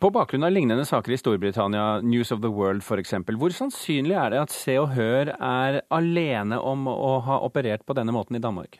På 0.00 0.10
bakgrunn 0.14 0.46
av 0.46 0.54
lignende 0.54 0.84
saker 0.88 1.14
i 1.14 1.20
Storbritannia, 1.20 2.00
News 2.02 2.32
of 2.32 2.40
the 2.44 2.50
World 2.50 2.82
f.eks., 2.82 3.14
hvor 3.38 3.50
sannsynlig 3.54 4.16
er 4.18 4.28
det 4.34 4.40
at 4.46 4.54
Se 4.54 4.78
og 4.80 4.88
Hør 4.96 5.24
er 5.34 5.80
alene 5.90 6.60
om 6.60 6.88
å 6.90 7.20
ha 7.28 7.36
operert 7.46 7.82
på 7.86 7.96
denne 7.98 8.12
måten 8.16 8.36
i 8.36 8.42
Danmark? 8.42 8.72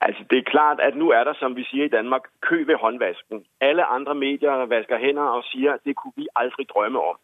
Altså, 0.00 0.24
det 0.30 0.38
er 0.38 0.50
klart, 0.50 0.80
at 0.80 0.96
nå 0.96 1.10
er 1.12 1.24
det, 1.28 1.36
som 1.36 1.56
vi 1.56 1.64
sier 1.68 1.84
i 1.84 1.96
Danmark, 1.96 2.22
kø 2.40 2.64
ved 2.64 2.76
håndvasken. 2.80 3.44
Alle 3.60 3.84
andre 3.84 4.14
medier 4.14 4.66
vasker 4.72 4.96
hender 4.96 5.22
og 5.22 5.44
sier 5.52 5.76
det 5.84 5.96
kunne 5.96 6.12
vi 6.16 6.28
aldri 6.36 6.64
drømme 6.64 7.00
om. 7.00 7.16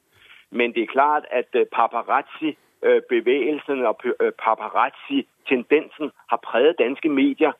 Men 0.50 0.74
det 0.74 0.82
er 0.82 0.94
klart, 0.96 1.24
at 1.30 1.48
øh, 1.54 1.66
paparazzi-bevægelsen 1.76 3.86
og 3.90 3.96
øh, 4.04 4.32
paparazzi-tendensen 4.44 6.10
har 6.30 6.40
præget 6.48 6.78
danske 6.78 7.08
medier, 7.08 7.48
øh, 7.48 7.54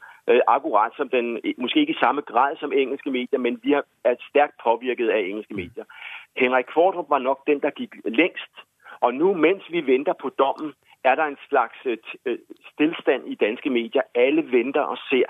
akkurat 0.47 0.93
som 0.97 1.09
den, 1.09 1.41
måske 1.59 1.81
ikke 1.81 1.93
i 1.93 2.03
samme 2.03 2.21
grad 2.21 2.57
som 2.57 2.73
engelske 2.73 3.11
medier, 3.11 3.39
men 3.39 3.61
vi 3.63 3.73
er 4.05 4.15
stærkt 4.29 4.55
påvirket 4.63 5.11
av 5.11 5.19
engelske 5.19 5.55
medier. 5.55 5.85
Henrik 6.37 6.65
Kvordrup 6.65 7.11
var 7.11 7.19
nok 7.19 7.47
den, 7.47 7.61
der 7.61 7.71
gikk 7.71 7.95
lengst. 8.05 8.55
Og 9.01 9.15
nå 9.15 9.33
mens 9.33 9.65
vi 9.71 9.87
venter 9.87 10.13
på 10.13 10.29
dommen, 10.29 10.73
er 11.05 11.15
der 11.15 11.25
en 11.25 11.39
slags 11.49 11.79
øh, 11.85 11.99
øh, 12.27 12.39
stillstand 12.73 13.29
i 13.29 13.35
danske 13.35 13.71
medier. 13.71 14.03
Alle 14.15 14.53
venter 14.53 14.81
og 14.81 14.99
ser, 15.11 15.29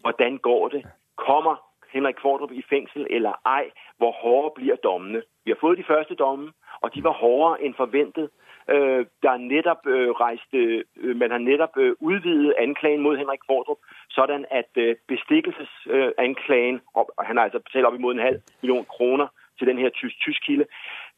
hvordan 0.00 0.38
går 0.38 0.68
det? 0.68 0.86
Kommer 1.16 1.69
Henrik 1.92 2.14
Kvordrup 2.14 2.52
i 2.52 2.62
fengsel 2.70 3.06
eller 3.10 3.32
ej? 3.46 3.70
Hvor 3.98 4.10
hårde 4.10 4.52
blir 4.54 4.74
dommene? 4.76 5.22
Vi 5.44 5.50
har 5.50 5.58
fået 5.60 5.78
de 5.78 5.84
første 5.84 6.14
domme, 6.14 6.52
og 6.82 6.94
de 6.94 7.04
var 7.04 7.12
hårdere 7.12 7.62
end 7.62 7.74
forventet. 7.74 8.30
Øh, 8.68 9.06
der 9.22 9.30
er 9.30 9.36
netop 9.36 9.86
øh, 9.86 10.08
øh, 10.52 11.16
man 11.16 11.30
har 11.30 11.38
netop 11.38 11.74
utvidet 12.00 12.54
anklagen 12.58 13.00
mot 13.00 13.18
Henrik 13.18 13.40
Kvordrup, 13.46 13.78
sådan 14.10 14.44
at 14.50 14.96
bestikkelsesanklagen, 15.08 16.80
han 17.20 17.36
har 17.36 17.44
altså 17.44 17.58
betalt 17.58 17.86
op 17.86 17.94
imod 17.94 18.12
en 18.14 18.26
halv 18.28 18.40
million 18.62 18.84
kroner 18.84 19.26
til 19.58 19.66
den 19.66 19.78
her 19.78 19.88
tysk, 19.88 20.16
tysk 20.20 20.40
kilde. 20.46 20.66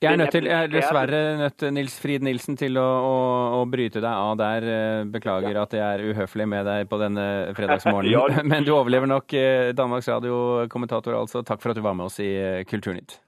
Jeg 0.02 0.12
er, 0.12 0.18
nødt 0.18 0.34
til, 0.34 0.46
jeg 0.50 0.66
er 0.66 0.70
dessverre 0.72 1.18
nødt, 1.38 1.64
Nils 1.76 1.94
Frid 2.02 2.24
Nilsen, 2.26 2.56
til 2.58 2.78
å, 2.80 2.86
å, 3.06 3.16
å 3.60 3.64
bryte 3.70 4.02
deg 4.02 4.10
av 4.10 4.34
der. 4.40 4.66
Eh, 4.66 5.02
Beklager 5.14 5.60
at 5.62 5.76
jeg 5.78 5.82
er 5.82 6.02
uhøflig 6.10 6.46
med 6.50 6.66
deg 6.66 6.88
på 6.90 6.98
denne 6.98 7.26
fredagsmorgenen. 7.56 8.42
Men 8.52 8.66
du 8.66 8.72
overlever 8.74 9.10
nok, 9.10 9.34
eh, 9.38 9.70
Danmarks 9.78 10.10
Radio-kommentator 10.10 11.20
altså. 11.20 11.44
Takk 11.46 11.62
for 11.62 11.72
at 11.72 11.78
du 11.78 11.84
var 11.86 11.94
med 11.98 12.10
oss 12.10 12.18
i 12.22 12.32
eh, 12.34 12.64
Kulturnytt. 12.66 13.20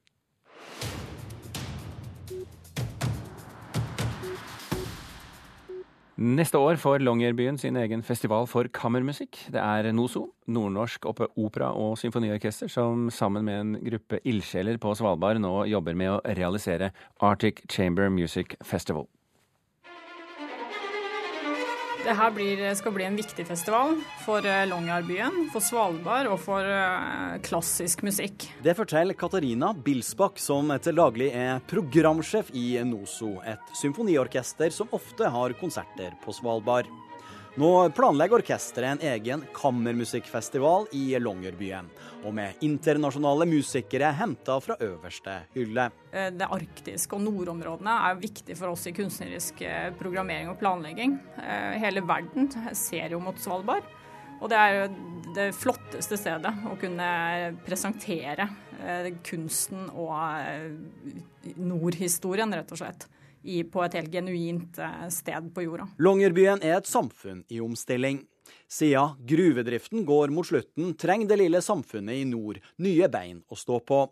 Neste 6.14 6.60
år 6.62 6.76
får 6.78 7.02
Longyearbyen 7.02 7.56
sin 7.58 7.74
egen 7.74 8.02
festival 8.06 8.46
for 8.46 8.68
kammermusikk. 8.70 9.34
Det 9.50 9.58
er 9.58 9.88
NOSO, 9.90 10.28
Nordnorsk 10.46 11.08
Opera- 11.10 11.72
og 11.74 11.96
Symfoniorkester, 11.98 12.70
som 12.70 13.08
sammen 13.10 13.42
med 13.44 13.60
en 13.60 13.72
gruppe 13.82 14.20
ildsjeler 14.22 14.78
på 14.78 14.94
Svalbard 14.94 15.42
nå 15.42 15.66
jobber 15.66 15.98
med 15.98 16.12
å 16.12 16.20
realisere 16.38 16.92
Arctic 17.18 17.64
Chamber 17.66 18.14
Music 18.14 18.54
Festival. 18.62 19.08
Det 22.04 22.12
her 22.12 22.74
skal 22.76 22.92
bli 22.92 23.04
en 23.06 23.14
viktig 23.16 23.46
festival 23.48 23.94
for 24.26 24.44
eh, 24.44 24.66
Longyearbyen, 24.68 25.46
for 25.54 25.64
Svalbard 25.64 26.28
og 26.28 26.36
for 26.42 26.60
eh, 26.68 27.38
klassisk 27.46 28.02
musikk. 28.04 28.44
Det 28.60 28.74
forteller 28.76 29.16
Katarina 29.16 29.70
Bilsbakk, 29.72 30.36
som 30.36 30.68
til 30.84 31.00
daglig 31.00 31.30
er 31.32 31.64
programsjef 31.70 32.52
i 32.52 32.76
NOSO, 32.84 33.38
et 33.48 33.72
symfoniorkester 33.80 34.74
som 34.76 34.92
ofte 34.92 35.32
har 35.32 35.56
konserter 35.56 36.12
på 36.20 36.36
Svalbard. 36.36 36.92
Nå 37.54 37.68
planlegger 37.94 38.40
orkesteret 38.40 38.96
en 38.96 39.02
egen 39.12 39.42
kammermusikkfestival 39.54 40.88
i 40.98 41.12
Longyearbyen, 41.22 41.86
og 42.26 42.34
med 42.34 42.64
internasjonale 42.66 43.46
musikere 43.46 44.08
henta 44.18 44.56
fra 44.58 44.74
øverste 44.82 45.36
hylle. 45.54 45.84
Eh, 46.10 46.32
Det 46.34 46.48
arktiske 46.50 47.14
og 47.14 47.22
nordområdene 47.22 47.94
er 48.10 48.18
viktig 48.18 48.56
for 48.58 48.74
oss 48.74 48.88
i 48.90 48.94
kunstnerisk 48.96 49.62
eh, 49.62 49.92
programmering 49.94 50.50
og 50.50 50.58
planlegging. 50.58 51.14
Eh, 51.38 51.78
Hele 51.78 52.02
verden 52.02 52.50
ser 52.74 53.14
jo 53.14 53.22
mot 53.22 53.38
Svalbard. 53.38 53.86
Og 54.42 54.50
det 54.50 54.58
er 54.58 54.74
jo 54.74 55.32
det 55.38 55.48
flotteste 55.54 56.18
stedet 56.18 56.50
å 56.66 56.74
kunne 56.76 57.54
presentere 57.64 58.48
kunsten 59.22 59.86
og 59.94 61.54
nordhistorien, 61.54 62.50
rett 62.50 62.74
og 62.74 62.82
slett, 62.82 63.06
i, 63.44 63.62
på 63.64 63.84
et 63.84 63.96
helt 63.98 64.12
genuint 64.12 64.78
eh, 64.80 65.06
sted 65.12 65.52
på 65.54 65.66
jorda. 65.66 65.88
Longyearbyen 66.02 66.64
er 66.64 66.78
et 66.78 66.90
samfunn 66.90 67.44
i 67.52 67.60
omstilling. 67.64 68.24
Siden 68.68 69.16
gruvedriften 69.28 70.04
går 70.08 70.32
mot 70.34 70.46
slutten, 70.48 70.94
trenger 70.98 71.30
det 71.30 71.40
lille 71.40 71.62
samfunnet 71.64 72.20
i 72.20 72.26
nord 72.28 72.60
nye 72.82 73.08
bein 73.12 73.42
å 73.48 73.58
stå 73.58 73.80
på. 73.86 74.04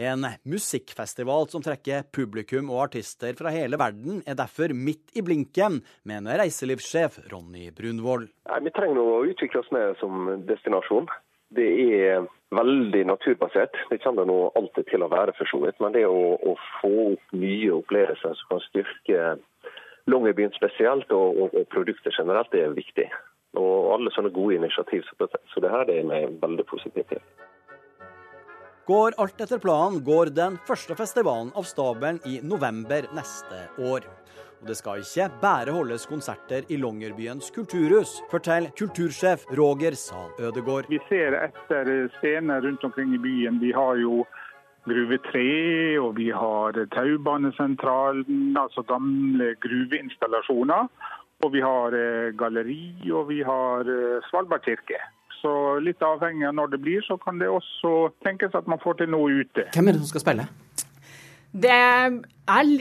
En 0.00 0.24
musikkfestival 0.48 1.50
som 1.52 1.62
trekker 1.64 2.06
publikum 2.16 2.70
og 2.72 2.86
artister 2.86 3.36
fra 3.36 3.52
hele 3.52 3.76
verden, 3.76 4.22
er 4.24 4.38
derfor 4.38 4.72
midt 4.72 5.12
i 5.12 5.24
blinken, 5.24 5.82
mener 6.08 6.40
reiselivssjef 6.40 7.20
Ronny 7.32 7.68
Brunvoll. 7.76 8.24
Vi 8.64 8.72
trenger 8.72 9.02
å 9.02 9.20
utvikle 9.28 9.60
oss 9.60 9.68
mer 9.74 9.92
som 10.00 10.32
destinasjon. 10.48 11.10
Det 11.56 11.68
er 11.68 12.26
veldig 12.56 13.02
naturbasert. 13.08 13.76
Det 13.90 14.00
kommer 14.02 14.24
det 14.24 14.32
nå 14.32 14.38
alltid 14.58 14.88
til 14.90 15.04
å 15.04 15.10
være, 15.12 15.34
for 15.38 15.50
så 15.50 15.60
vidt. 15.64 15.78
Men 15.84 15.94
det 15.96 16.04
å, 16.08 16.36
å 16.36 16.56
få 16.80 16.92
opp 17.12 17.36
nye 17.36 17.72
opplevelser 17.76 18.36
som 18.38 18.52
kan 18.54 18.64
styrke 18.68 19.34
Longyearbyen 20.10 20.50
spesielt, 20.56 21.12
og, 21.14 21.36
og, 21.38 21.54
og 21.54 21.68
produkter 21.70 22.14
generelt, 22.16 22.50
det 22.50 22.64
er 22.64 22.74
viktig. 22.74 23.06
Og 23.60 23.92
alle 23.94 24.10
sånne 24.14 24.32
gode 24.34 24.56
initiativ 24.56 25.04
så, 25.06 25.28
så 25.52 25.62
det 25.62 25.70
her 25.70 25.86
det 25.86 26.00
er 26.00 26.24
jeg 26.24 26.32
veldig 26.42 26.66
positiv 26.66 27.06
til. 27.12 27.22
Går 28.88 29.14
alt 29.22 29.44
etter 29.44 29.60
planen, 29.62 30.00
går 30.02 30.32
den 30.34 30.56
første 30.66 30.96
festivalen 30.98 31.52
av 31.54 31.68
stabelen 31.70 32.18
i 32.26 32.40
november 32.42 33.06
neste 33.14 33.60
år. 33.78 34.08
Og 34.62 34.68
det 34.68 34.76
skal 34.78 35.02
ikke 35.02 35.26
bare 35.42 35.72
holdes 35.74 36.04
konserter 36.06 36.68
i 36.70 36.76
Longyearbyens 36.78 37.50
kulturhus, 37.50 38.20
forteller 38.30 38.70
kultursjef 38.78 39.42
Roger 39.58 39.96
Sahl 39.98 40.30
Ødegård. 40.38 40.86
Vi 40.88 41.00
ser 41.08 41.34
etter 41.40 41.90
scener 42.20 42.62
rundt 42.62 42.84
omkring 42.84 43.14
i 43.14 43.18
byen. 43.18 43.58
Vi 43.60 43.72
har 43.74 43.98
jo 43.98 44.22
Gruve 44.86 45.18
3, 45.30 45.98
og 46.02 46.16
vi 46.16 46.30
har 46.30 46.78
Taubanesentralen, 46.94 48.56
altså 48.58 48.82
gamle 48.82 49.54
gruveinstallasjoner. 49.62 50.88
Og 51.42 51.52
vi 51.52 51.60
har 51.62 51.94
eh, 51.94 52.30
galleri, 52.38 53.10
og 53.10 53.28
vi 53.28 53.42
har 53.46 53.86
eh, 53.86 54.18
Svalbard 54.30 54.62
kirke. 54.66 54.98
Så 55.40 55.78
litt 55.82 56.02
avhengig 56.02 56.46
av 56.46 56.54
når 56.54 56.74
det 56.74 56.82
blir, 56.82 57.02
så 57.02 57.18
kan 57.18 57.38
det 57.42 57.50
også 57.50 58.12
tenkes 58.26 58.54
at 58.54 58.70
man 58.70 58.82
får 58.82 59.02
til 59.02 59.10
noe 59.10 59.42
ute. 59.42 59.66
Hvem 59.74 59.90
er 59.90 59.98
det 59.98 60.04
som 60.04 60.12
skal 60.14 60.26
spille? 60.26 60.46
Det 61.52 61.72
er 61.72 62.14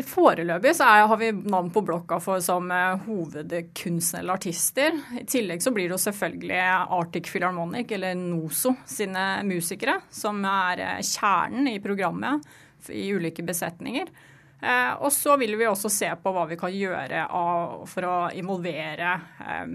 Foreløpig 0.07 0.71
så 0.75 0.87
er, 0.87 1.05
har 1.11 1.19
vi 1.19 1.29
navn 1.31 1.69
på 1.71 1.83
blokka 1.85 2.17
for 2.23 2.41
som 2.43 2.71
eh, 2.71 3.03
hovedkunstnere 3.05 4.23
eller 4.23 4.39
artister. 4.39 4.95
I 5.19 5.25
tillegg 5.27 5.61
så 5.63 5.73
blir 5.75 5.89
det 5.89 5.97
jo 5.97 6.01
selvfølgelig 6.05 6.59
Arctic 6.97 7.29
Philharmonic, 7.29 7.91
eller 7.91 8.15
NOSO, 8.17 8.73
sine 8.87 9.43
musikere, 9.47 9.99
som 10.09 10.41
er 10.47 10.81
eh, 10.87 11.05
kjernen 11.05 11.69
i 11.71 11.77
programmet 11.83 12.47
i 12.89 13.05
ulike 13.13 13.45
besetninger. 13.45 14.09
Eh, 14.61 14.93
og 15.01 15.11
så 15.13 15.37
vil 15.41 15.55
vi 15.59 15.69
også 15.69 15.89
se 15.91 16.09
på 16.21 16.33
hva 16.33 16.45
vi 16.49 16.57
kan 16.59 16.73
gjøre 16.73 17.25
av, 17.27 17.81
for 17.89 18.07
å 18.07 18.17
involvere 18.37 19.15
eh, 19.45 19.73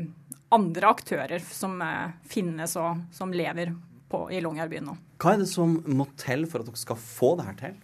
andre 0.56 0.92
aktører 0.92 1.42
som 1.42 1.80
eh, 1.82 2.14
finnes 2.30 2.76
og 2.78 3.06
som 3.14 3.34
lever 3.34 3.74
på, 4.10 4.28
i 4.30 4.42
Longyearbyen 4.42 4.86
nå. 4.86 4.96
Hva 5.22 5.34
er 5.34 5.42
det 5.42 5.50
som 5.50 5.78
må 5.90 6.06
til 6.20 6.46
for 6.46 6.62
at 6.62 6.70
dere 6.70 6.80
skal 6.80 7.00
få 7.02 7.34
det 7.40 7.48
her 7.48 7.58
til? 7.64 7.76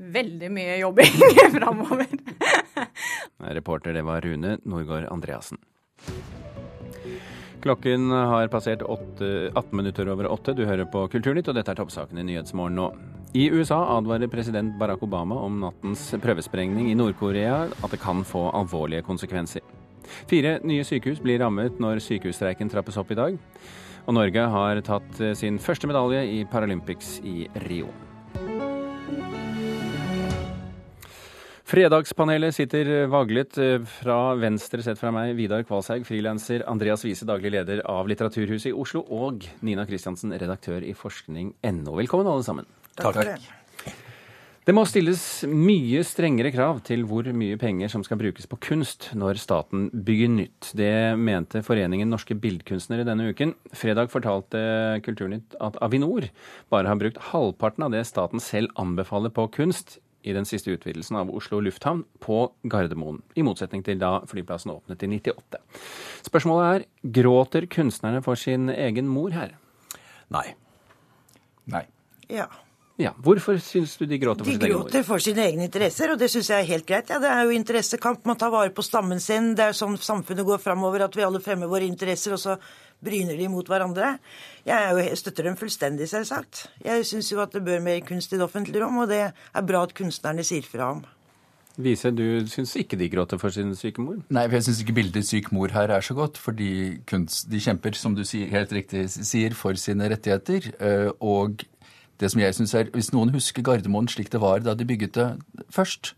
Veldig 0.00 0.48
mye 0.52 0.78
jobbing 0.80 1.18
framover. 1.58 2.06
Reporter 3.58 3.92
det 3.92 4.04
var 4.06 4.24
Rune 4.24 4.56
Norgård 4.64 5.04
Andreassen. 5.12 5.60
Klokken 7.60 8.08
har 8.10 8.48
passert 8.48 8.80
8, 8.82 9.50
18 9.52 9.76
minutter 9.76 10.08
over 10.08 10.30
åtte. 10.32 10.54
Du 10.56 10.64
hører 10.64 10.88
på 10.88 11.04
Kulturnytt, 11.12 11.50
og 11.52 11.58
dette 11.58 11.74
er 11.74 11.76
toppsakene 11.76 12.22
i 12.22 12.28
Nyhetsmorgen 12.30 12.78
nå. 12.80 12.86
I 13.36 13.50
USA 13.52 13.82
advarer 13.98 14.32
president 14.32 14.72
Barack 14.80 15.04
Obama 15.04 15.36
om 15.44 15.60
nattens 15.60 16.06
prøvesprengning 16.22 16.88
i 16.90 16.96
Nord-Korea 16.96 17.66
at 17.68 17.92
det 17.92 18.00
kan 18.00 18.24
få 18.24 18.48
alvorlige 18.56 19.04
konsekvenser. 19.06 19.60
Fire 20.30 20.56
nye 20.64 20.86
sykehus 20.88 21.20
blir 21.22 21.44
rammet 21.44 21.76
når 21.78 22.00
sykehusstreiken 22.02 22.72
trappes 22.72 22.96
opp 22.98 23.12
i 23.12 23.20
dag. 23.20 23.36
Og 24.08 24.16
Norge 24.16 24.46
har 24.56 24.80
tatt 24.82 25.20
sin 25.36 25.60
første 25.60 25.86
medalje 25.90 26.24
i 26.40 26.46
Paralympics 26.48 27.18
i 27.28 27.44
Rio. 27.68 27.92
Fredagspanelet 31.70 32.54
sitter 32.56 32.88
vaglet 33.06 33.54
fra 34.00 34.16
venstre 34.34 34.82
sett 34.82 34.98
fra 34.98 35.12
meg, 35.14 35.36
Vidar 35.38 35.62
Kvalshaug, 35.62 36.02
frilanser, 36.08 36.64
Andreas 36.66 37.04
Wiese, 37.06 37.28
daglig 37.28 37.52
leder 37.54 37.84
av 37.86 38.10
Litteraturhuset 38.10 38.72
i 38.72 38.74
Oslo, 38.74 39.04
og 39.06 39.46
Nina 39.62 39.84
Kristiansen, 39.86 40.34
redaktør 40.34 40.82
i 40.82 40.96
forskning.no. 40.98 41.94
Velkommen 42.00 42.26
alle 42.26 42.42
sammen. 42.48 42.66
Takk. 42.98 43.20
Takk. 43.20 43.94
Det 44.66 44.74
må 44.74 44.82
stilles 44.86 45.22
mye 45.46 46.02
strengere 46.06 46.50
krav 46.50 46.82
til 46.90 47.06
hvor 47.06 47.30
mye 47.30 47.62
penger 47.62 47.94
som 47.94 48.02
skal 48.02 48.18
brukes 48.18 48.50
på 48.50 48.58
kunst 48.66 49.12
når 49.14 49.38
staten 49.38 49.86
bygger 49.94 50.34
nytt. 50.34 50.74
Det 50.74 51.14
mente 51.22 51.62
Foreningen 51.62 52.10
norske 52.10 52.34
bildkunstnere 52.34 53.06
denne 53.06 53.30
uken. 53.30 53.54
Fredag 53.70 54.10
fortalte 54.10 54.98
Kulturnytt 55.06 55.54
at 55.62 55.78
Avinor 55.86 56.26
bare 56.66 56.90
har 56.90 56.98
brukt 56.98 57.22
halvparten 57.30 57.86
av 57.86 57.94
det 57.94 58.08
staten 58.10 58.42
selv 58.42 58.74
anbefaler 58.74 59.30
på 59.30 59.46
kunst 59.54 60.00
i 60.22 60.34
den 60.36 60.46
siste 60.48 60.72
utvidelsen 60.74 61.16
av 61.20 61.30
Oslo 61.34 61.60
lufthavn 61.64 62.04
på 62.22 62.42
Gardermoen, 62.70 63.22
i 63.34 63.44
motsetning 63.46 63.84
til 63.86 64.00
da 64.00 64.18
flyplassen 64.28 64.72
åpnet 64.74 65.04
i 65.06 65.10
98. 65.10 65.60
Spørsmålet 66.28 66.70
er 66.70 67.12
gråter 67.20 67.68
kunstnerne 67.72 68.22
for 68.24 68.40
sin 68.40 68.68
egen 68.72 69.08
mor 69.08 69.32
her? 69.36 69.56
Nei. 70.30 70.50
Nei. 71.70 71.86
Ja. 72.30 72.48
Ja, 73.00 73.14
Hvorfor 73.16 73.56
syns 73.64 73.94
du 73.96 74.04
de 74.04 74.18
gråter 74.20 74.44
for 74.44 74.50
de 74.50 74.58
sin 74.58 74.66
egen 74.66 74.76
mor? 74.76 74.84
De 74.84 74.92
gråter 74.92 75.06
for 75.08 75.22
sine 75.24 75.46
egne 75.48 75.64
interesser, 75.70 76.12
og 76.12 76.20
det 76.20 76.28
syns 76.32 76.50
jeg 76.52 76.66
er 76.66 76.68
helt 76.68 76.86
greit. 76.88 77.08
Ja, 77.08 77.16
det 77.22 77.30
er 77.32 77.46
jo 77.48 77.56
interessekamp. 77.56 78.26
Man 78.28 78.36
tar 78.40 78.52
vare 78.52 78.74
på 78.76 78.84
stammen 78.84 79.22
sin. 79.24 79.54
Det 79.56 79.64
er 79.64 79.72
jo 79.72 79.78
sånn 79.80 79.96
samfunnet 80.04 80.44
går 80.46 80.60
framover, 80.60 81.06
at 81.06 81.16
vi 81.16 81.24
alle 81.24 81.40
fremmer 81.40 81.70
våre 81.70 81.88
interesser, 81.88 82.36
og 82.36 82.42
så 82.42 82.58
bryner 83.04 83.38
de 83.38 83.48
mot 83.52 83.66
hverandre. 83.66 84.16
Jeg, 84.66 84.90
jo, 84.90 84.98
jeg 85.00 85.20
støtter 85.20 85.48
dem 85.48 85.56
fullstendig, 85.60 86.08
selvsagt. 86.10 86.66
Jeg 86.84 87.06
syns 87.08 87.30
jo 87.32 87.40
at 87.44 87.54
det 87.56 87.64
bør 87.66 87.80
mer 87.84 88.02
kunst 88.06 88.32
i 88.32 88.38
det 88.38 88.46
offentlige 88.46 88.84
rom, 88.84 89.00
og 89.04 89.08
det 89.10 89.22
er 89.30 89.66
bra 89.66 89.86
at 89.86 89.96
kunstnerne 89.96 90.44
sier 90.46 90.66
fra 90.68 90.92
om. 90.96 91.02
Vise, 91.80 92.10
du 92.12 92.44
syns 92.50 92.74
ikke 92.76 92.98
de 93.00 93.08
gråter 93.08 93.40
for 93.40 93.54
sin 93.54 93.72
syke 93.78 94.02
mor? 94.04 94.18
Nei, 94.28 94.44
for 94.48 94.58
jeg 94.58 94.66
syns 94.68 94.82
ikke 94.82 94.96
bildet 94.98 95.26
syk 95.26 95.50
mor 95.54 95.72
her 95.72 95.92
er 95.94 96.04
så 96.04 96.16
godt. 96.18 96.40
Fordi 96.40 96.70
kunst, 97.08 97.46
de 97.50 97.60
kjemper, 97.62 97.96
som 97.96 98.16
du 98.16 98.24
helt 98.24 98.72
riktig 98.76 99.06
sier, 99.14 99.56
for 99.56 99.78
sine 99.80 100.10
rettigheter. 100.12 100.72
Og 101.24 101.64
det 102.20 102.30
som 102.32 102.42
jeg 102.42 102.54
synes 102.54 102.74
er, 102.74 102.90
Hvis 102.92 103.12
noen 103.14 103.32
husker 103.32 103.64
Gardermoen 103.64 104.08
slik 104.08 104.32
det 104.32 104.40
var 104.42 104.60
da 104.60 104.74
de 104.74 104.84
bygget 104.84 105.14
det 105.14 105.28
først, 105.72 106.14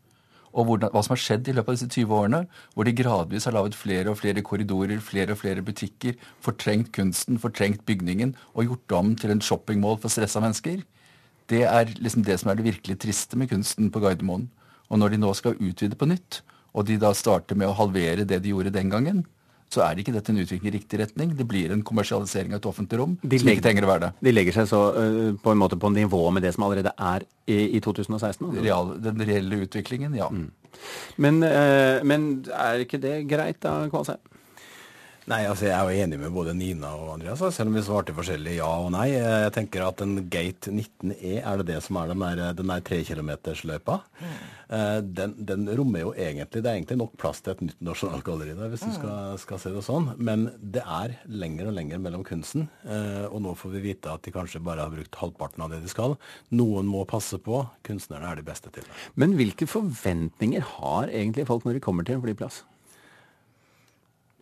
og 0.52 0.68
hvordan, 0.68 0.92
hva 0.92 1.02
som 1.04 1.14
har 1.14 1.22
skjedd 1.22 1.48
i 1.48 1.54
løpet 1.56 1.72
av 1.72 1.76
disse 1.78 1.88
20 1.90 2.14
årene, 2.16 2.40
hvor 2.74 2.86
de 2.86 2.94
gradvis 2.96 3.48
har 3.48 3.56
laget 3.56 3.76
flere 3.78 4.12
og 4.12 4.18
flere 4.20 4.44
korridorer, 4.44 5.00
flere 5.00 5.32
og 5.34 5.40
flere 5.40 5.64
butikker, 5.64 6.18
fortrengt 6.44 6.92
kunsten, 6.96 7.40
fortrengt 7.40 7.84
bygningen 7.88 8.34
og 8.52 8.68
gjort 8.68 8.96
om 9.00 9.14
til 9.16 9.32
en 9.32 9.44
shoppingmål 9.44 10.00
for 10.02 10.12
stressa 10.12 10.42
mennesker, 10.44 10.82
det 11.50 11.64
er 11.68 11.92
liksom 11.98 12.24
det 12.24 12.38
som 12.40 12.52
er 12.52 12.58
det 12.58 12.68
virkelig 12.68 12.98
triste 13.02 13.36
med 13.38 13.50
kunsten 13.50 13.90
på 13.92 14.00
Gardermoen. 14.00 14.48
Og 14.92 15.00
når 15.00 15.14
de 15.14 15.22
nå 15.22 15.32
skal 15.36 15.58
utvide 15.58 15.96
på 15.98 16.08
nytt, 16.08 16.42
og 16.72 16.86
de 16.88 16.98
da 17.00 17.12
starter 17.16 17.58
med 17.58 17.68
å 17.68 17.76
halvere 17.76 18.24
det 18.28 18.40
de 18.44 18.52
gjorde 18.52 18.72
den 18.72 18.92
gangen, 18.92 19.24
så 19.72 19.82
er 19.86 20.00
ikke 20.02 20.12
dette 20.12 20.32
en 20.32 20.40
utvikling 20.42 20.68
i 20.68 20.74
riktig 20.74 21.00
retning. 21.00 21.32
Det 21.38 21.46
blir 21.48 21.72
en 21.72 21.84
kommersialisering 21.86 22.52
av 22.52 22.60
et 22.60 22.68
offentlig 22.68 23.00
rom 23.00 23.14
de 23.22 23.38
som 23.40 23.48
ikke 23.52 23.64
trenger 23.64 23.86
å 23.86 23.92
være 23.92 24.04
det. 24.04 24.10
De 24.28 24.34
legger 24.34 24.58
seg 24.58 24.68
så 24.68 24.80
uh, 24.92 25.30
på 25.40 25.54
en 25.54 25.60
måte 25.60 25.78
på 25.80 25.92
nivå 25.94 26.24
med 26.34 26.44
det 26.44 26.52
som 26.56 26.66
allerede 26.66 26.92
er 26.92 27.24
i, 27.46 27.78
i 27.78 27.80
2016? 27.80 28.50
Altså. 28.50 28.64
Real, 28.64 28.92
den 29.02 29.24
reelle 29.28 29.62
utviklingen, 29.64 30.16
ja. 30.18 30.28
Mm. 30.28 30.50
Men, 31.24 31.40
uh, 31.46 32.04
men, 32.08 32.28
er 32.52 32.84
ikke 32.84 33.00
det 33.00 33.16
greit 33.30 33.62
da, 33.64 33.78
Kvalsheim? 33.92 34.20
Nei, 35.30 35.44
altså 35.46 35.68
Jeg 35.68 35.76
er 35.76 35.86
jo 35.86 36.02
enig 36.02 36.18
med 36.18 36.32
både 36.34 36.52
Nina 36.56 36.88
og 36.98 37.12
Andreas, 37.14 37.42
selv 37.54 37.70
om 37.70 37.76
vi 37.76 37.84
svarte 37.86 38.14
forskjellig 38.16 38.56
ja 38.56 38.70
og 38.82 38.88
nei. 38.94 39.12
Jeg 39.12 39.52
tenker 39.54 39.84
at 39.86 40.02
en 40.02 40.16
Gate 40.32 40.72
19E, 40.74 41.36
er 41.38 41.60
det 41.60 41.68
det 41.68 41.78
som 41.84 41.98
er 42.00 42.10
den 42.10 42.24
der, 42.24 42.56
den 42.58 42.72
der? 42.72 44.02
Mm. 44.18 44.32
Den, 45.14 45.34
den, 45.46 45.66
rommer 45.76 46.00
jo 46.00 46.12
egentlig 46.16 46.62
Det 46.62 46.68
er 46.70 46.78
egentlig 46.78 46.96
nok 46.96 47.14
plass 47.20 47.42
til 47.44 47.52
et 47.52 47.62
nytt 47.68 47.84
nasjonalgalleri 47.84 48.56
der, 48.56 48.72
hvis 48.72 48.82
mm. 48.82 48.88
du 48.88 48.96
skal, 48.96 49.38
skal, 49.44 49.62
se 49.62 49.72
det 49.76 49.84
sånn. 49.86 50.10
Men 50.18 50.48
det 50.58 50.82
er 50.82 51.14
lenger 51.28 51.70
og 51.70 51.76
lenger 51.78 52.02
mellom 52.02 52.26
kunsten. 52.26 52.66
Og 53.30 53.38
nå 53.44 53.54
får 53.58 53.76
vi 53.76 53.84
vite 53.86 54.10
at 54.10 54.26
de 54.26 54.34
kanskje 54.34 54.62
bare 54.64 54.88
har 54.88 54.94
brukt 54.94 55.20
halvparten 55.22 55.62
av 55.62 55.70
det 55.76 55.84
de 55.84 55.92
skal. 55.92 56.16
Noen 56.50 56.90
må 56.90 57.06
passe 57.06 57.38
på. 57.38 57.62
Kunstnerne 57.86 58.32
er 58.32 58.42
de 58.42 58.48
beste 58.48 58.74
til 58.74 58.82
det. 58.82 58.98
Men 59.14 59.38
hvilke 59.38 59.70
forventninger 59.70 60.66
har 60.80 61.12
egentlig 61.12 61.46
folk 61.50 61.68
når 61.68 61.78
de 61.78 61.86
kommer 61.86 62.08
til 62.08 62.18
en 62.18 62.26
flyplass? 62.26 62.64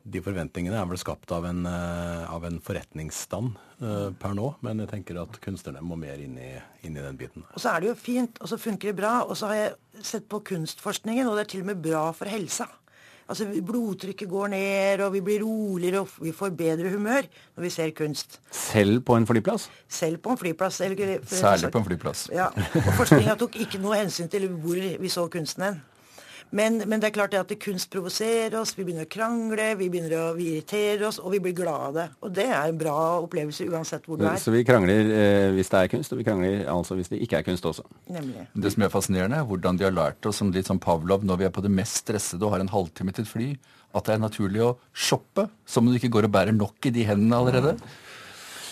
De 0.05 0.23
forventningene 0.25 0.79
er 0.79 0.89
vel 0.89 1.01
skapt 1.01 1.33
av 1.35 1.47
en, 1.49 1.67
av 1.67 2.45
en 2.49 2.59
forretningsstand 2.65 3.53
uh, 3.83 4.11
per 4.21 4.35
nå, 4.37 4.49
men 4.65 4.83
jeg 4.85 4.93
tenker 4.95 5.21
at 5.23 5.39
kunstnerne 5.45 5.83
må 5.85 5.99
mer 6.01 6.21
inn 6.23 6.39
i, 6.41 6.51
inn 6.87 6.97
i, 6.97 7.05
den 7.05 7.19
biten. 7.21 7.45
Og 7.55 7.63
så 7.63 7.75
er 7.75 7.85
det 7.85 7.93
jo 7.93 7.97
fint, 8.01 8.41
og 8.41 8.51
så 8.51 8.61
funker 8.61 8.91
det 8.91 8.99
bra. 9.03 9.15
Og 9.27 9.37
så 9.39 9.51
har 9.51 9.59
jeg 9.59 10.05
sett 10.13 10.29
på 10.31 10.43
kunstforskningen, 10.53 11.29
og 11.29 11.37
det 11.37 11.47
er 11.47 11.53
til 11.55 11.65
og 11.65 11.73
med 11.73 11.83
bra 11.85 12.09
for 12.17 12.31
helsa. 12.31 12.69
Altså 13.31 13.47
Blodtrykket 13.47 14.29
går 14.29 14.49
ned, 14.51 15.01
og 15.05 15.13
vi 15.15 15.21
blir 15.23 15.45
roligere, 15.45 16.01
og 16.01 16.09
vi 16.19 16.33
får 16.35 16.51
bedre 16.59 16.91
humør 16.91 17.29
når 17.55 17.63
vi 17.63 17.71
ser 17.71 17.93
kunst. 17.95 18.41
Selv 18.51 19.05
på 19.07 19.15
en 19.15 19.27
flyplass? 19.27 19.69
Selv 19.89 20.19
på 20.19 20.35
en 20.35 20.41
flyplass. 20.41 20.81
Eller, 20.81 21.21
Særlig 21.27 21.71
på 21.71 21.79
en 21.79 21.87
flyplass. 21.87 22.27
Ja, 22.35 22.49
og 22.75 22.91
Forskninga 22.99 23.37
tok 23.39 23.61
ikke 23.63 23.79
noe 23.79 24.01
hensyn 24.01 24.29
til 24.33 24.49
hvor 24.51 24.83
vi 25.05 25.13
så 25.13 25.29
kunsten 25.31 25.69
hen. 25.69 25.79
Men, 26.51 26.81
men, 26.83 26.99
det 26.99 27.11
er 27.11 27.15
klart 27.15 27.35
at 27.39 27.53
kunst 27.63 27.91
provoserer 27.93 28.57
oss, 28.59 28.73
vi 28.75 28.83
begynner 28.87 29.07
å 29.07 29.11
krangle, 29.11 29.69
vi 29.79 29.87
begynner 29.93 30.17
å 30.19 30.25
vi 30.35 30.49
irritere 30.51 31.07
oss, 31.07 31.21
og 31.23 31.35
vi 31.37 31.41
blir 31.45 31.55
glade. 31.55 32.09
Og 32.27 32.33
det 32.35 32.49
er 32.49 32.73
en 32.73 32.81
bra 32.81 32.97
opplevelse 33.23 33.69
uansett 33.71 34.09
hvor 34.09 34.19
du 34.19 34.27
er. 34.27 34.39
Så 34.41 34.55
vi 34.55 34.65
krangler 34.67 35.13
eh, 35.15 35.51
hvis 35.55 35.71
det 35.71 35.85
er 35.85 35.93
kunst, 35.95 36.15
og 36.15 36.21
vi 36.21 36.27
krangler 36.27 36.67
altså 36.73 36.99
hvis 36.99 37.13
det 37.13 37.23
ikke 37.23 37.41
er 37.41 37.47
kunst 37.47 37.71
også. 37.71 37.87
Nemlig. 38.11 38.49
Det 38.51 38.75
som 38.75 38.87
er 38.87 38.93
fascinerende, 38.93 39.39
er 39.39 39.47
hvordan 39.51 39.79
de 39.79 39.87
har 39.87 39.95
lært 39.95 40.27
oss 40.27 40.43
som 40.43 40.51
litt 40.55 40.71
som 40.71 40.83
Pavlov 40.83 41.27
når 41.27 41.41
vi 41.41 41.49
er 41.49 41.55
på 41.55 41.65
det 41.65 41.73
mest 41.73 42.03
stressede 42.03 42.47
og 42.47 42.57
har 42.57 42.65
en 42.65 42.75
halvtime 42.75 43.15
til 43.15 43.29
et 43.29 43.31
fly, 43.31 43.51
at 43.95 44.07
det 44.07 44.17
er 44.17 44.23
naturlig 44.23 44.63
å 44.67 44.77
shoppe, 44.91 45.47
som 45.67 45.87
om 45.87 45.95
du 45.95 45.99
ikke 45.99 46.13
går 46.19 46.29
og 46.29 46.35
bærer 46.35 46.55
nok 46.57 46.91
i 46.91 46.95
de 46.95 47.07
hendene 47.07 47.39
allerede. 47.39 47.79
Mm. 47.79 48.10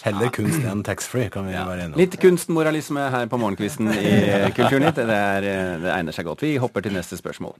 Heller 0.05 0.31
kunst 0.35 0.65
enn 0.69 0.83
taxfree, 0.87 1.29
kan 1.33 1.47
vi 1.49 1.55
ja. 1.55 1.65
være 1.69 1.87
enige 1.87 1.97
om. 1.97 2.01
Litt 2.01 2.17
kunstmoralisme 2.23 3.07
her 3.13 3.29
på 3.31 3.41
morgenkvisten 3.41 3.91
i 3.93 4.13
Kulturnytt. 4.57 4.99
Det, 4.99 5.17
er, 5.17 5.47
det, 5.83 5.91
egner 5.95 6.17
seg 6.17 6.29
godt. 6.29 6.45
Vi 6.47 6.55
hopper 6.63 6.85
til 6.85 6.95
neste 6.97 7.19
spørsmål. 7.19 7.57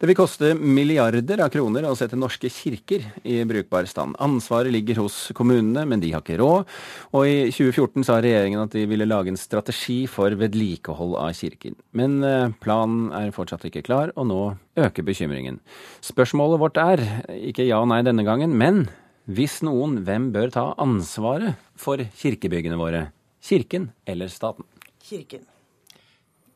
Det 0.00 0.08
vil 0.10 0.18
koste 0.18 0.52
milliarder 0.58 1.44
av 1.44 1.52
kroner 1.54 1.86
å 1.88 1.94
sette 1.98 2.18
norske 2.18 2.50
kirker 2.52 3.04
i 3.22 3.40
brukbar 3.48 3.88
stand. 3.90 4.18
Ansvaret 4.24 4.72
ligger 4.74 5.02
hos 5.04 5.18
kommunene, 5.36 5.86
men 5.88 6.02
de 6.02 6.12
har 6.14 6.24
ikke 6.24 6.40
råd. 6.40 6.74
Og 7.14 7.28
i 7.28 7.36
2014 7.52 8.08
sa 8.08 8.18
regjeringen 8.24 8.64
at 8.64 8.74
de 8.74 8.86
ville 8.90 9.08
lage 9.08 9.32
en 9.32 9.40
strategi 9.40 10.04
for 10.10 10.34
vedlikehold 10.40 11.16
av 11.20 11.32
kirken. 11.36 11.78
Men 11.96 12.20
eh, 12.24 12.50
planen 12.64 13.10
er 13.16 13.34
fortsatt 13.34 13.66
ikke 13.68 13.84
klar, 13.86 14.12
og 14.16 14.28
nå 14.30 14.42
øker 14.80 15.06
bekymringen. 15.06 15.60
Spørsmålet 16.04 16.62
vårt 16.62 16.80
er, 16.80 17.02
ikke 17.38 17.66
ja 17.68 17.80
og 17.82 17.90
nei 17.92 18.02
denne 18.06 18.26
gangen, 18.26 18.56
men 18.58 18.86
hvis 19.24 19.62
noen, 19.64 20.02
hvem 20.04 20.28
bør 20.34 20.50
ta 20.52 20.64
ansvaret 20.80 21.56
for 21.80 22.00
kirkebyggene 22.20 22.76
våre? 22.76 23.06
Kirken 23.44 23.90
eller 24.06 24.28
staten? 24.32 24.66
Kirken. 25.04 25.44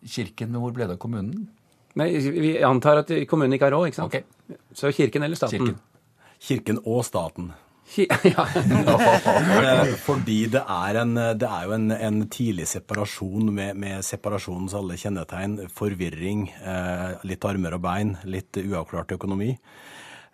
kirken, 0.05 0.53
men 0.53 0.61
hvor 0.63 0.73
ble 0.73 0.87
det 0.87 0.97
av 0.97 1.01
kommunen? 1.03 1.49
Nei, 1.99 2.11
Vi 2.19 2.59
antar 2.63 3.03
at 3.03 3.11
kommunen 3.29 3.57
ikke 3.57 3.69
har 3.69 3.75
råd, 3.75 3.89
ikke 3.89 4.01
sant? 4.03 4.15
Så 4.77 4.93
kirken 4.93 5.25
eller 5.25 5.37
staten? 5.37 5.59
Kirken. 5.59 5.81
Kirken 6.39 6.79
og 6.85 7.03
staten. 7.05 7.51
ja. 7.97 8.45
Eh, 8.53 9.95
Fordi 10.05 10.39
det 10.53 10.61
er, 10.61 11.01
en, 11.03 11.15
det 11.41 11.49
er 11.49 11.65
jo 11.65 11.75
en, 11.77 11.91
en 11.93 12.19
tidlig 12.29 12.67
separasjon 12.69 13.49
med, 13.49 13.77
med 13.81 14.05
separasjonens 14.05 14.77
alle 14.77 14.99
kjennetegn. 15.01 15.57
Forvirring, 15.73 16.51
eh, 16.61 17.17
litt 17.29 17.49
armer 17.49 17.79
og 17.79 17.85
bein, 17.89 18.17
litt 18.29 18.61
uavklart 18.61 19.17
økonomi. 19.17 19.55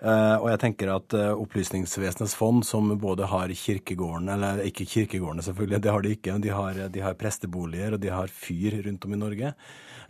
Eh, 0.02 0.36
og 0.40 0.48
jeg 0.50 0.60
tenker 0.64 0.90
at 0.94 1.14
eh, 1.16 1.30
Opplysningsvesenets 1.32 2.34
fond, 2.38 2.64
som 2.66 2.90
både 3.00 3.28
har 3.30 3.52
kirkegården, 3.54 4.28
eller 4.34 4.64
ikke 4.66 4.88
kirkegårdene 4.90 5.44
selvfølgelig, 5.46 5.82
det 5.84 5.94
har 5.94 6.04
de 6.04 6.14
ikke, 6.16 6.34
men 6.34 6.44
de 6.44 6.54
har, 6.54 6.80
de 6.90 7.04
har 7.04 7.18
presteboliger 7.20 7.96
og 7.96 8.02
de 8.02 8.12
har 8.12 8.32
fyr 8.32 8.80
rundt 8.86 9.06
om 9.06 9.14
i 9.14 9.20
Norge. 9.20 9.54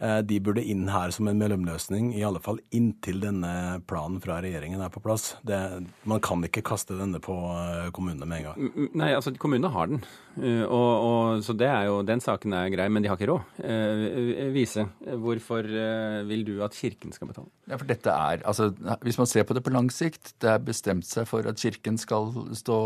Eh, 0.04 0.20
De 0.26 0.40
burde 0.44 0.62
inn 0.64 0.88
her 0.92 1.12
som 1.14 1.28
en 1.30 1.38
mellomløsning, 1.40 2.12
i 2.18 2.24
alle 2.26 2.42
fall 2.44 2.60
inntil 2.76 3.22
denne 3.22 3.80
planen 3.88 4.20
fra 4.24 4.40
regjeringen 4.44 4.82
er 4.84 4.92
på 4.92 5.02
plass. 5.04 5.32
Det, 5.46 5.58
man 6.08 6.20
kan 6.24 6.44
ikke 6.44 6.64
kaste 6.66 6.98
denne 6.98 7.20
på 7.24 7.34
eh, 7.54 7.88
kommunene 7.94 8.28
med 8.28 8.42
en 8.42 8.48
gang. 8.50 8.90
Nei, 9.00 9.12
altså 9.16 9.32
kommunene 9.40 9.72
har 9.72 9.90
den. 9.92 10.04
Uh, 10.34 10.64
Og, 10.66 10.90
og, 11.06 11.42
så 11.46 11.54
det 11.54 11.68
er 11.70 11.86
jo, 11.86 12.00
den 12.06 12.20
saken 12.20 12.56
er 12.58 12.72
grei, 12.72 12.88
men 12.90 13.04
de 13.04 13.10
har 13.10 13.18
ikke 13.18 13.30
råd. 13.30 13.52
Uh, 13.62 14.50
Vise, 14.54 14.86
hvorfor 15.22 15.68
vil 16.28 16.42
du 16.46 16.56
at 16.66 16.74
kirken 16.74 17.14
skal 17.14 17.30
betale? 17.30 17.48
Ja, 17.70 17.78
for 17.78 17.88
dette 17.88 18.10
er, 18.10 18.42
altså, 18.44 18.72
Hvis 19.04 19.18
man 19.20 19.30
ser 19.30 19.46
på 19.46 19.54
det 19.54 19.62
på 19.64 19.72
lang 19.72 19.90
sikt, 19.94 20.34
det 20.42 20.50
er 20.50 20.64
bestemt 20.64 21.06
seg 21.08 21.28
for 21.30 21.46
at 21.48 21.60
kirken 21.60 21.96
skal 22.00 22.32
stå 22.56 22.78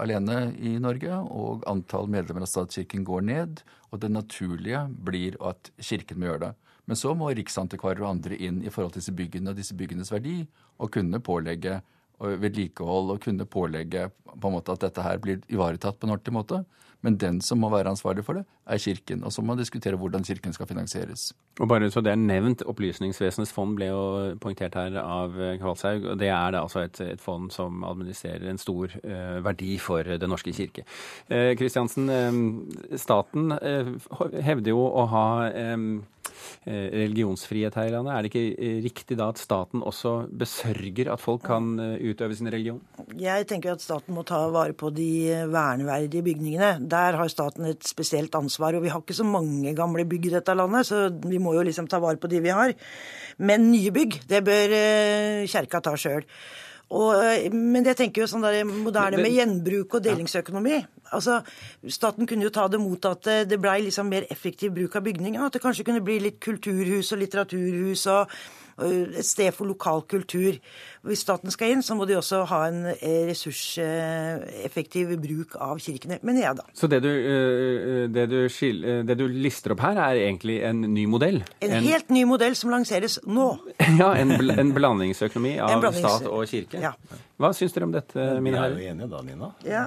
alene 0.00 0.50
i 0.58 0.76
Norge, 0.82 1.22
og 1.30 1.64
antall 1.70 2.10
medlemmer 2.10 2.44
av 2.44 2.50
statskirken 2.50 3.06
går 3.06 3.24
ned, 3.30 3.62
og 3.90 4.00
det 4.02 4.10
naturlige 4.14 4.84
blir 5.06 5.36
at 5.42 5.70
kirken 5.78 6.20
må 6.20 6.30
gjøre 6.30 6.44
det. 6.48 6.52
Men 6.90 6.98
så 6.98 7.14
må 7.14 7.30
riksantikvarer 7.34 8.02
og 8.02 8.12
andre 8.16 8.38
inn 8.38 8.62
i 8.64 8.70
forhold 8.72 8.94
til 8.94 9.02
disse 9.02 9.14
byggene 9.14 9.52
og 9.52 9.58
disse 9.58 9.76
byggenes 9.78 10.10
verdi, 10.10 10.40
og 10.80 10.92
kunne 10.94 11.20
pålegge 11.22 11.80
vedlikehold 12.20 13.14
og 13.14 13.22
kunne 13.24 13.46
pålegge 13.48 14.08
på 14.10 14.48
en 14.48 14.54
måte 14.56 14.74
at 14.74 14.82
dette 14.84 15.04
her 15.04 15.20
blir 15.22 15.40
ivaretatt 15.48 15.98
på 15.98 16.06
en 16.08 16.14
ordentlig 16.16 16.36
måte. 16.36 16.62
Men 17.06 17.16
den 17.20 17.40
som 17.44 17.60
må 17.62 17.70
være 17.72 17.90
ansvarlig 17.94 18.24
for 18.26 18.36
det, 18.36 18.44
er 18.68 18.80
Kirken. 18.82 19.24
Og 19.24 19.32
så 19.32 19.42
må 19.42 19.54
man 19.54 19.60
diskutere 19.62 19.96
hvordan 19.96 20.24
Kirken 20.26 20.52
skal 20.52 20.68
finansieres. 20.68 21.30
Og 21.60 21.68
bare 21.68 21.90
så 21.90 22.02
det 22.04 22.12
er 22.12 22.20
nevnt, 22.20 22.62
Opplysningsvesenets 22.68 23.52
fond 23.56 23.74
ble 23.78 23.88
jo 23.90 24.02
poengtert 24.40 24.76
her 24.78 24.98
av 25.00 25.38
eh, 25.40 25.56
Kvalshaug. 25.60 26.04
og 26.12 26.20
Det 26.20 26.28
er 26.28 26.54
da 26.54 26.62
altså 26.62 26.84
et, 26.84 27.00
et 27.16 27.20
fond 27.20 27.50
som 27.54 27.84
administrerer 27.88 28.50
en 28.50 28.60
stor 28.60 28.92
eh, 29.00 29.40
verdi 29.44 29.78
for 29.80 30.04
Den 30.20 30.32
norske 30.32 30.52
kirke. 30.56 30.84
Eh, 31.28 31.54
Kristiansen, 31.58 32.10
eh, 32.12 32.96
staten 33.00 33.56
eh, 33.58 33.94
hevder 34.44 34.74
jo 34.74 34.84
å 34.84 35.06
ha 35.10 35.26
eh, 35.48 35.76
religionsfrihet 36.66 37.76
her 37.78 37.88
i 37.88 37.94
landet. 37.94 38.12
Er 38.12 38.22
det 38.22 38.30
ikke 38.30 38.44
eh, 38.54 38.78
riktig 38.84 39.18
da 39.18 39.30
at 39.32 39.40
staten 39.40 39.84
også 39.86 40.14
besørger 40.28 41.12
at 41.12 41.22
folk 41.22 41.44
kan 41.46 41.72
eh, 41.80 42.10
utøve 42.10 42.36
sin 42.36 42.50
religion? 42.52 42.80
Jeg 43.18 43.46
tenker 43.50 43.74
at 43.74 43.84
staten 43.84 44.16
må 44.16 44.24
ta 44.28 44.42
vare 44.52 44.76
på 44.76 44.92
de 44.94 45.10
verneverdige 45.50 46.24
bygningene. 46.26 46.72
Der 46.90 47.18
har 47.20 47.32
staten 47.32 47.68
et 47.70 47.86
spesielt 47.86 48.34
ansvar. 48.38 48.76
Og 48.76 48.84
vi 48.86 48.92
har 48.92 49.02
ikke 49.02 49.18
så 49.20 49.26
mange 49.26 49.74
gamle 49.76 50.06
bygg 50.08 50.30
i 50.30 50.34
dette 50.38 50.56
landet, 50.56 50.88
så 50.88 51.06
vi 51.10 51.42
må 51.42 51.54
jo 51.56 51.66
liksom 51.66 51.88
ta 51.90 52.00
vare 52.02 52.20
på 52.20 52.30
de 52.30 52.42
vi 52.44 52.54
har. 52.54 52.74
Men 53.38 53.70
nye 53.72 53.92
bygg, 53.94 54.22
det 54.30 54.44
bør 54.46 54.76
eh, 54.76 55.46
kjerka 55.50 55.82
ta 55.84 55.96
sjøl. 55.98 56.26
Men 56.90 57.84
jeg 57.86 57.96
tenker 57.96 58.24
jo 58.24 58.26
sånn 58.26 58.42
der 58.42 58.64
moderne 58.66 59.20
med 59.22 59.30
gjenbruk 59.30 59.94
og 59.94 60.02
delingsøkonomi. 60.02 60.80
Altså, 61.14 61.40
Staten 61.86 62.26
kunne 62.26 62.42
jo 62.42 62.50
ta 62.50 62.66
det 62.68 62.80
mot 62.80 63.04
at 63.06 63.22
det- 63.22 63.48
det 63.48 63.60
blei 63.60 63.80
liksom 63.82 64.08
mer 64.08 64.26
effektiv 64.30 64.74
bruk 64.74 64.96
av 64.96 65.04
bygninger. 65.04 65.40
At 65.40 65.52
det 65.52 65.62
kanskje 65.62 65.84
kunne 65.84 66.04
bli 66.04 66.18
litt 66.18 66.40
kulturhus 66.40 67.12
og 67.12 67.18
litteraturhus 67.18 68.06
og 68.06 68.20
og 68.20 68.28
et 68.86 69.26
sted 69.26 69.52
for 69.56 69.68
lokal 69.68 70.02
kultur. 70.10 70.56
Hvis 71.06 71.22
staten 71.24 71.52
skal 71.52 71.74
inn, 71.74 71.82
så 71.84 71.96
må 71.96 72.06
de 72.08 72.16
også 72.18 72.42
ha 72.50 72.60
en 72.68 72.80
eh, 72.92 73.28
ressurseffektiv 73.30 75.14
bruk 75.22 75.56
av 75.60 75.80
kirkene, 75.80 76.18
mener 76.26 76.44
jeg 76.44 76.58
da. 76.60 76.66
Så 76.76 76.90
det 76.92 77.02
du, 77.04 77.10
eh, 77.10 78.02
det, 78.12 78.26
du 78.32 78.38
skil, 78.52 78.82
eh, 78.84 79.02
det 79.08 79.16
du 79.20 79.26
lister 79.30 79.74
opp 79.76 79.84
her, 79.84 80.00
er 80.10 80.22
egentlig 80.26 80.60
en 80.68 80.82
ny 80.92 81.06
modell? 81.10 81.40
En, 81.64 81.76
helt 81.84 82.12
ny 82.12 82.24
modell 82.28 82.56
som 82.58 82.72
lanseres 82.74 83.20
nå. 83.26 83.52
Ja, 84.00 84.12
en, 84.16 84.36
bl 84.38 84.52
en 84.54 84.74
blandingsøkonomi 84.76 85.56
av 85.60 85.74
En 85.74 85.82
blandings- 85.82 86.04
stat 86.04 86.28
og 86.30 86.44
kirke. 86.48 86.80
Ja. 86.82 86.94
Hva 87.40 87.54
syns 87.56 87.72
dere 87.74 87.88
om 87.88 87.94
dette, 87.94 88.26
mine 88.44 88.60
Vi 88.60 88.66
er 88.66 88.76
jo 88.76 88.92
enige 88.94 89.10
da, 89.12 89.22
Nina. 89.26 89.54
Ja. 89.66 89.86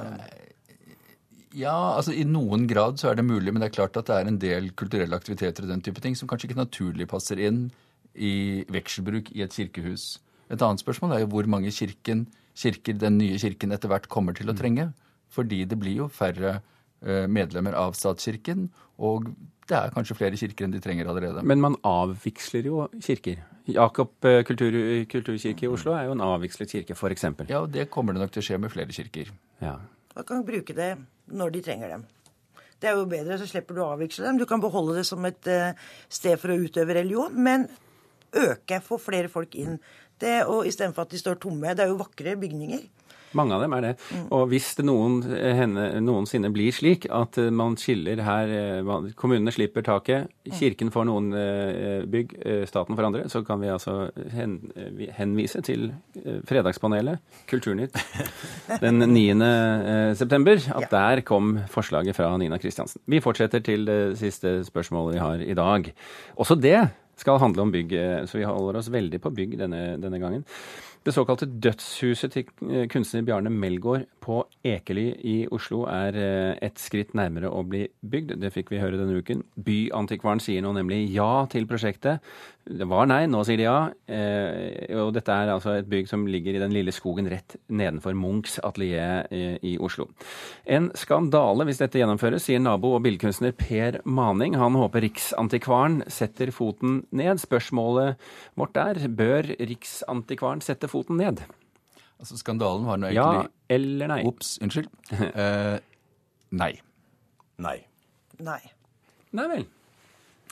Ja, 1.53 1.75
altså 1.99 2.15
I 2.17 2.25
noen 2.25 2.65
grad 2.69 2.97
så 2.97 3.11
er 3.11 3.19
det 3.19 3.25
mulig, 3.27 3.53
men 3.53 3.61
det 3.61 3.69
er 3.69 3.75
klart 3.75 3.97
at 3.99 4.09
det 4.09 4.17
er 4.17 4.29
en 4.29 4.39
del 4.41 4.71
kulturelle 4.77 5.17
aktiviteter 5.17 5.67
og 5.67 5.69
den 5.69 5.83
type 5.85 6.01
ting 6.01 6.17
som 6.17 6.29
kanskje 6.29 6.49
ikke 6.49 6.63
naturlig 6.63 7.07
passer 7.11 7.41
inn 7.45 7.67
i 8.15 8.63
vekselbruk 8.71 9.31
i 9.33 9.43
et 9.45 9.55
kirkehus. 9.55 10.19
Et 10.51 10.61
annet 10.61 10.81
spørsmål 10.81 11.15
er 11.15 11.23
jo 11.23 11.31
hvor 11.33 11.47
mange 11.49 11.71
kirken, 11.73 12.27
kirker 12.57 12.97
den 12.99 13.17
nye 13.17 13.39
kirken 13.41 13.73
etter 13.73 13.89
hvert 13.91 14.09
kommer 14.11 14.35
til 14.37 14.51
å 14.51 14.57
trenge. 14.57 14.91
Fordi 15.33 15.63
det 15.65 15.79
blir 15.81 16.03
jo 16.03 16.11
færre 16.13 16.59
eh, 17.01 17.25
medlemmer 17.25 17.73
av 17.77 17.95
statskirken, 17.97 18.67
og 19.01 19.31
det 19.69 19.77
er 19.79 19.93
kanskje 19.95 20.17
flere 20.19 20.37
kirker 20.37 20.67
enn 20.67 20.75
de 20.75 20.81
trenger 20.83 21.09
allerede. 21.09 21.41
Men 21.47 21.63
man 21.63 21.77
avviksler 21.87 22.67
jo 22.69 22.85
kirker. 23.01 23.41
Jakob 23.71 24.27
eh, 24.27 24.43
kultur, 24.45 24.75
kulturkirke 25.09 25.65
i 25.65 25.71
Oslo 25.71 25.95
er 25.97 26.09
jo 26.09 26.17
en 26.17 26.25
avvikslet 26.25 26.75
kirke, 26.75 26.97
f.eks. 26.97 27.25
Ja, 27.47 27.63
og 27.63 27.71
det 27.73 27.87
kommer 27.93 28.13
det 28.13 28.21
nok 28.21 28.35
til 28.35 28.43
å 28.43 28.47
skje 28.49 28.59
med 28.61 28.73
flere 28.73 28.93
kirker. 28.93 29.31
Ja. 29.63 29.77
Man 30.13 30.27
kan 30.29 30.43
bruke 30.45 30.75
det 30.77 30.91
når 31.33 31.55
de 31.55 31.63
trenger 31.65 31.95
dem. 31.95 32.03
Det 32.83 32.91
er 32.91 32.99
jo 32.99 33.07
bedre, 33.07 33.37
så 33.39 33.47
slipper 33.47 33.77
du 33.77 33.79
å 33.79 33.93
avviksle 33.93 34.27
dem. 34.27 34.41
Du 34.41 34.45
kan 34.45 34.61
beholde 34.61 34.97
det 34.97 35.05
som 35.07 35.23
et 35.25 35.47
eh, 35.47 35.71
sted 36.11 36.35
for 36.41 36.51
å 36.51 36.59
utøve 36.59 36.97
religion, 36.99 37.31
men 37.31 37.69
øke, 38.35 38.81
få 38.83 38.99
flere 39.01 39.31
folk 39.31 39.55
inn. 39.55 39.79
Det, 40.21 40.43
og 40.47 40.67
Istedenfor 40.67 41.07
at 41.07 41.13
de 41.13 41.19
står 41.19 41.39
tomme. 41.41 41.73
Det 41.75 41.85
er 41.85 41.91
jo 41.91 42.01
vakre 42.01 42.35
bygninger. 42.39 42.83
Mange 43.33 43.55
av 43.55 43.63
dem 43.63 43.73
er 43.73 43.85
det. 43.85 43.91
Og 44.33 44.45
hvis 44.51 44.69
det 44.77 44.85
noen, 44.85 45.21
henne, 45.25 45.87
noensinne 46.05 46.51
blir 46.53 46.73
slik 46.75 47.07
at 47.09 47.39
eh, 47.41 47.49
man 47.53 47.75
skiller 47.79 48.21
her 48.25 48.53
eh, 48.53 48.91
Kommunene 49.19 49.53
slipper 49.53 49.85
taket, 49.85 50.29
kirken 50.53 50.91
får 50.93 51.07
noen 51.09 51.31
eh, 51.37 52.05
bygg, 52.09 52.35
staten 52.69 52.97
for 52.97 53.07
andre, 53.07 53.25
så 53.31 53.43
kan 53.45 53.61
vi 53.63 53.71
altså 53.73 54.11
hen, 54.33 54.59
henvise 55.17 55.63
til 55.65 55.89
Fredagspanelet, 56.49 57.21
Kulturnytt, 57.49 57.97
den 58.85 59.01
9. 59.01 59.25
eh, 59.33 60.13
september. 60.19 60.61
At 60.77 60.91
der 60.93 61.23
kom 61.25 61.57
forslaget 61.73 62.17
fra 62.17 62.29
Nina 62.37 62.61
Kristiansen. 62.61 63.01
Vi 63.09 63.21
fortsetter 63.23 63.63
til 63.65 63.87
det 63.89 64.01
siste 64.21 64.59
spørsmålet 64.67 65.17
vi 65.17 65.23
har 65.23 65.47
i 65.47 65.57
dag. 65.57 65.89
Også 66.37 66.59
det 66.59 66.77
skal 67.19 67.41
handle 67.41 67.65
om 67.65 67.73
bygg, 67.73 67.93
eh, 67.93 68.23
så 68.25 68.39
vi 68.39 68.47
holder 68.47 68.79
oss 68.79 68.91
veldig 68.93 69.21
på 69.21 69.31
bygg 69.33 69.57
denne, 69.61 69.83
denne 70.01 70.19
gangen. 70.21 70.47
Det 71.03 71.11
såkalte 71.11 71.49
dødshuset 71.59 72.31
til 72.31 72.69
eh, 72.71 72.85
kunstner 72.87 73.25
Bjarne 73.27 73.51
Melgaard 73.51 74.05
på 74.23 74.37
Ekely 74.63 75.09
i 75.27 75.35
Oslo 75.51 75.81
er 75.91 76.15
eh, 76.15 76.53
et 76.63 76.79
skritt 76.79 77.11
nærmere 77.17 77.51
å 77.51 77.59
bli 77.67 77.83
bygd. 77.99 78.37
Det 78.39 78.53
fikk 78.55 78.71
vi 78.71 78.79
høre 78.79 79.01
denne 79.01 79.19
uken. 79.19 79.43
Byantikvaren 79.67 80.39
sier 80.43 80.63
nå 80.63 80.71
nemlig 80.77 81.01
ja 81.11 81.43
til 81.51 81.67
prosjektet. 81.67 82.23
Det 82.63 82.85
var 82.87 83.09
nei, 83.11 83.25
nå 83.27 83.41
sier 83.43 83.59
de 83.59 83.65
ja. 83.65 83.77
Eh, 84.07 84.93
Og 85.03 85.09
dette 85.15 85.33
er 85.35 85.49
altså 85.51 85.73
et 85.81 85.87
bygg 85.91 86.07
som 86.07 86.21
ligger 86.29 86.55
i 86.55 86.61
den 86.61 86.71
lille 86.71 86.93
skogen 86.95 87.27
rett 87.31 87.57
nedenfor 87.67 88.15
Munchs 88.15 88.55
atelier 88.63 89.27
i, 89.35 89.41
i 89.59 89.77
Oslo. 89.83 90.05
En 90.63 90.87
skandale 90.95 91.67
hvis 91.67 91.81
dette 91.83 91.99
gjennomføres, 91.99 92.45
sier 92.47 92.63
nabo 92.63 92.93
og 92.95 93.03
billedkunstner 93.03 93.51
Per 93.59 93.99
Maning. 94.07 94.55
Han 94.61 94.79
håper 94.79 95.03
Riksantikvaren 95.03 96.05
setter 96.07 96.53
foten 96.55 97.01
ned. 97.11 97.43
Spørsmålet 97.43 98.15
vårt 98.55 98.79
er 98.79 99.01
bør 99.11 99.51
Riksantikvaren 99.59 100.63
sette 100.63 100.87
foten 100.91 101.19
ned? 101.19 101.43
Altså 102.23 102.39
Skandalen 102.39 102.87
var 102.87 103.01
nå 103.01 103.11
Ja 103.11 103.29
eller 103.73 104.07
nei? 104.07 104.21
Ops, 104.29 104.55
unnskyld. 104.63 104.87
Eh, 105.33 105.79
nei. 106.55 106.73
Nei. 107.59 107.79
Nei. 108.39 108.59
Nei 109.33 109.47
vel. 109.51 109.65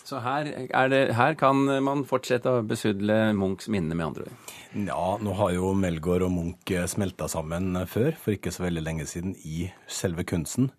Så 0.07 0.19
her, 0.23 0.47
er 0.73 0.89
det, 0.91 1.01
her 1.15 1.35
kan 1.39 1.61
man 1.85 2.03
fortsette 2.09 2.49
å 2.49 2.63
besudle 2.67 3.31
Munchs 3.37 3.69
minne, 3.71 3.95
med 3.95 4.07
andre 4.09 4.25
ord. 4.27 4.51
Ja, 4.71 5.17
nå 5.21 5.33
har 5.37 5.53
jo 5.55 5.73
Melgaard 5.77 6.25
og 6.25 6.33
Munch 6.33 6.71
smelta 6.91 7.27
sammen 7.31 7.75
før, 7.91 8.13
for 8.19 8.35
ikke 8.35 8.53
så 8.55 8.65
veldig 8.65 8.83
lenge 8.85 9.07
siden, 9.09 9.35
i 9.43 9.69
selve 9.91 10.25
kunsten. 10.27 10.71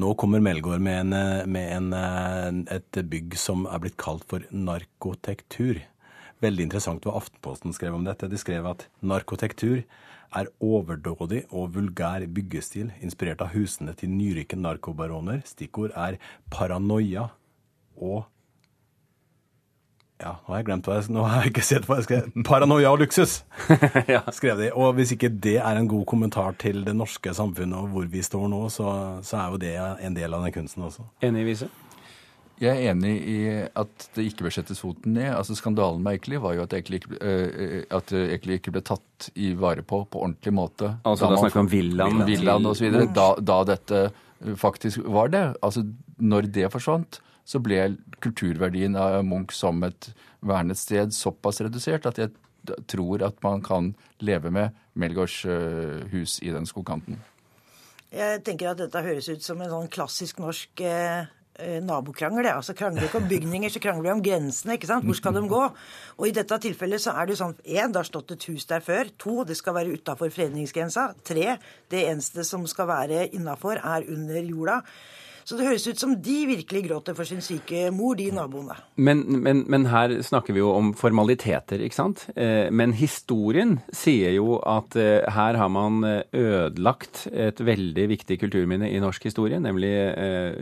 Nå 0.00 0.14
kommer 0.20 0.42
Melgaard 0.44 0.82
med, 0.84 1.00
en, 1.02 1.48
med 1.50 1.72
en, 1.76 2.60
et 2.70 3.00
bygg 3.10 3.36
som 3.40 3.66
er 3.66 3.82
blitt 3.82 3.98
kalt 4.00 4.26
for 4.30 4.44
narkotektur. 4.52 5.82
Veldig 6.40 6.68
interessant 6.68 7.04
hva 7.04 7.18
Aftenposten 7.18 7.74
skrev 7.76 7.98
om 7.98 8.06
dette. 8.06 8.30
De 8.30 8.38
skrev 8.40 8.68
at 8.70 8.86
narkotektur 9.04 9.82
er 10.30 10.50
overdådig 10.62 11.42
og 11.50 11.74
vulgær 11.74 12.24
byggestil, 12.30 12.92
inspirert 13.02 13.42
av 13.44 13.52
husene 13.54 13.96
til 13.98 14.12
nyrike 14.14 14.56
narkobaroner. 14.56 15.42
Stikkord 15.48 15.96
er 15.98 16.20
paranoia 16.52 17.28
og 17.98 18.28
ja, 20.20 20.34
nå 20.44 20.52
har 20.52 20.60
jeg 20.60 20.66
glemt 20.68 20.88
hva 20.88 20.96
jeg, 20.98 21.10
nå 21.14 21.26
har 21.26 21.44
jeg 21.44 21.52
ikke 21.54 21.64
sett 21.64 21.86
hva 21.88 21.98
jeg 22.00 22.06
skrev. 22.06 22.30
Paranoia 22.46 22.92
og 22.92 23.00
luksus, 23.02 23.40
skrev 24.38 24.60
de. 24.60 24.70
Og 24.76 24.94
hvis 24.98 25.14
ikke 25.16 25.32
det 25.32 25.58
er 25.58 25.80
en 25.80 25.88
god 25.90 26.06
kommentar 26.10 26.56
til 26.60 26.82
det 26.86 26.94
norske 26.96 27.34
samfunnet 27.36 27.78
og 27.80 27.94
hvor 27.94 28.08
vi 28.10 28.24
står 28.24 28.48
nå, 28.52 28.64
så, 28.72 28.90
så 29.26 29.40
er 29.40 29.54
jo 29.54 29.62
det 29.62 29.76
en 30.06 30.18
del 30.18 30.36
av 30.36 30.44
den 30.44 30.54
kunsten 30.54 30.84
også. 30.88 31.06
Enig, 31.24 31.46
i 31.46 31.50
Vise? 31.52 31.70
Jeg 32.60 32.76
er 32.76 32.90
enig 32.92 33.14
i 33.24 33.36
at 33.80 34.08
det 34.16 34.26
ikke 34.28 34.44
bør 34.44 34.52
settes 34.52 34.82
foten 34.82 35.14
ned. 35.16 35.30
Altså 35.32 35.56
Skandalen 35.56 36.02
med 36.04 36.18
Ekeli 36.18 36.36
var 36.44 36.58
jo 36.58 36.66
at 36.66 36.74
Ekeli 36.76 36.98
ikke, 37.00 37.16
uh, 37.16 38.50
ikke 38.52 38.74
ble 38.74 38.82
tatt 38.84 39.30
i 39.32 39.54
vare 39.56 39.80
på 39.80 40.02
på 40.04 40.20
ordentlig 40.20 40.52
måte. 40.52 40.90
Altså 41.08 41.30
da, 41.30 41.38
da 41.38 41.40
snakker 41.40 41.56
vi 41.56 41.64
om 41.64 41.70
villaen? 41.72 42.20
Villaen 42.28 42.68
osv. 42.68 42.98
Da, 43.16 43.30
da 43.40 43.58
dette 43.72 44.02
faktisk 44.60 45.00
var 45.08 45.32
det. 45.32 45.44
Altså 45.64 45.86
Når 46.20 46.52
det 46.52 46.68
forsvant, 46.72 47.22
så 47.44 47.60
ble 47.62 47.96
kulturverdien 48.22 48.96
av 48.98 49.20
Munch 49.26 49.54
som 49.56 49.82
et 49.86 50.12
vernet 50.40 50.78
sted 50.78 51.14
såpass 51.16 51.60
redusert 51.64 52.06
at 52.08 52.20
jeg 52.20 52.34
tror 52.90 53.24
at 53.24 53.40
man 53.42 53.62
kan 53.64 53.94
leve 54.20 54.52
med 54.52 54.76
Melgaards 54.94 55.42
hus 56.12 56.38
i 56.44 56.52
den 56.52 56.68
skogkanten. 56.68 57.18
Jeg 58.10 58.40
tenker 58.42 58.72
at 58.72 58.80
dette 58.80 59.04
høres 59.04 59.28
ut 59.30 59.44
som 59.44 59.60
en 59.62 59.70
sånn 59.70 59.90
klassisk 59.92 60.40
norsk 60.42 60.82
eh, 60.82 61.28
nabokrangel. 61.84 62.48
Ja. 62.48 62.56
Altså 62.58 62.74
Krangler 62.74 63.04
vi 63.04 63.10
ikke 63.10 63.20
om 63.20 63.28
bygninger, 63.30 63.70
så 63.70 63.82
krangler 63.82 64.08
vi 64.08 64.12
om 64.16 64.22
grensene. 64.24 64.74
ikke 64.74 64.90
sant? 64.90 65.06
Hvor 65.06 65.18
skal 65.18 65.36
de 65.36 65.44
gå? 65.50 65.62
Og 66.18 66.26
i 66.26 66.34
dette 66.34 66.58
tilfellet 66.64 67.02
så 67.04 67.14
er 67.14 67.26
det 67.26 67.36
jo 67.36 67.42
sånn 67.44 67.56
én, 67.62 67.92
det 67.92 68.00
har 68.02 68.08
stått 68.08 68.34
et 68.34 68.48
hus 68.50 68.66
der 68.70 68.82
før. 68.82 69.12
To, 69.22 69.36
det 69.46 69.58
skal 69.60 69.76
være 69.78 69.94
utafor 69.94 70.32
fredningsgrensa. 70.34 71.10
Tre, 71.26 71.56
det 71.92 72.04
eneste 72.08 72.44
som 72.48 72.66
skal 72.70 72.90
være 72.90 73.28
innafor, 73.36 73.78
er 73.78 74.08
under 74.10 74.40
jorda. 74.42 74.80
Så 75.44 75.56
det 75.58 75.66
høres 75.66 75.86
ut 75.88 76.00
som 76.00 76.14
de 76.20 76.38
virkelig 76.50 76.84
gråter 76.88 77.16
for 77.16 77.28
sin 77.28 77.42
syke 77.44 77.88
mor, 77.94 78.16
de 78.18 78.30
naboene. 78.34 78.76
Men, 79.00 79.22
men, 79.42 79.64
men 79.70 79.86
her 79.90 80.12
snakker 80.24 80.54
vi 80.56 80.62
jo 80.62 80.72
om 80.74 80.92
formaliteter, 80.98 81.82
ikke 81.84 81.96
sant? 81.96 82.26
Eh, 82.36 82.68
men 82.74 82.94
historien 82.98 83.78
sier 83.94 84.34
jo 84.36 84.58
at 84.66 84.96
eh, 85.00 85.26
her 85.30 85.58
har 85.60 85.70
man 85.72 86.02
eh, 86.06 86.22
ødelagt 86.36 87.26
et 87.30 87.60
veldig 87.64 88.06
viktig 88.12 88.38
kulturminne 88.42 88.90
i 88.90 89.00
norsk 89.02 89.28
historie, 89.30 89.60
nemlig 89.60 89.90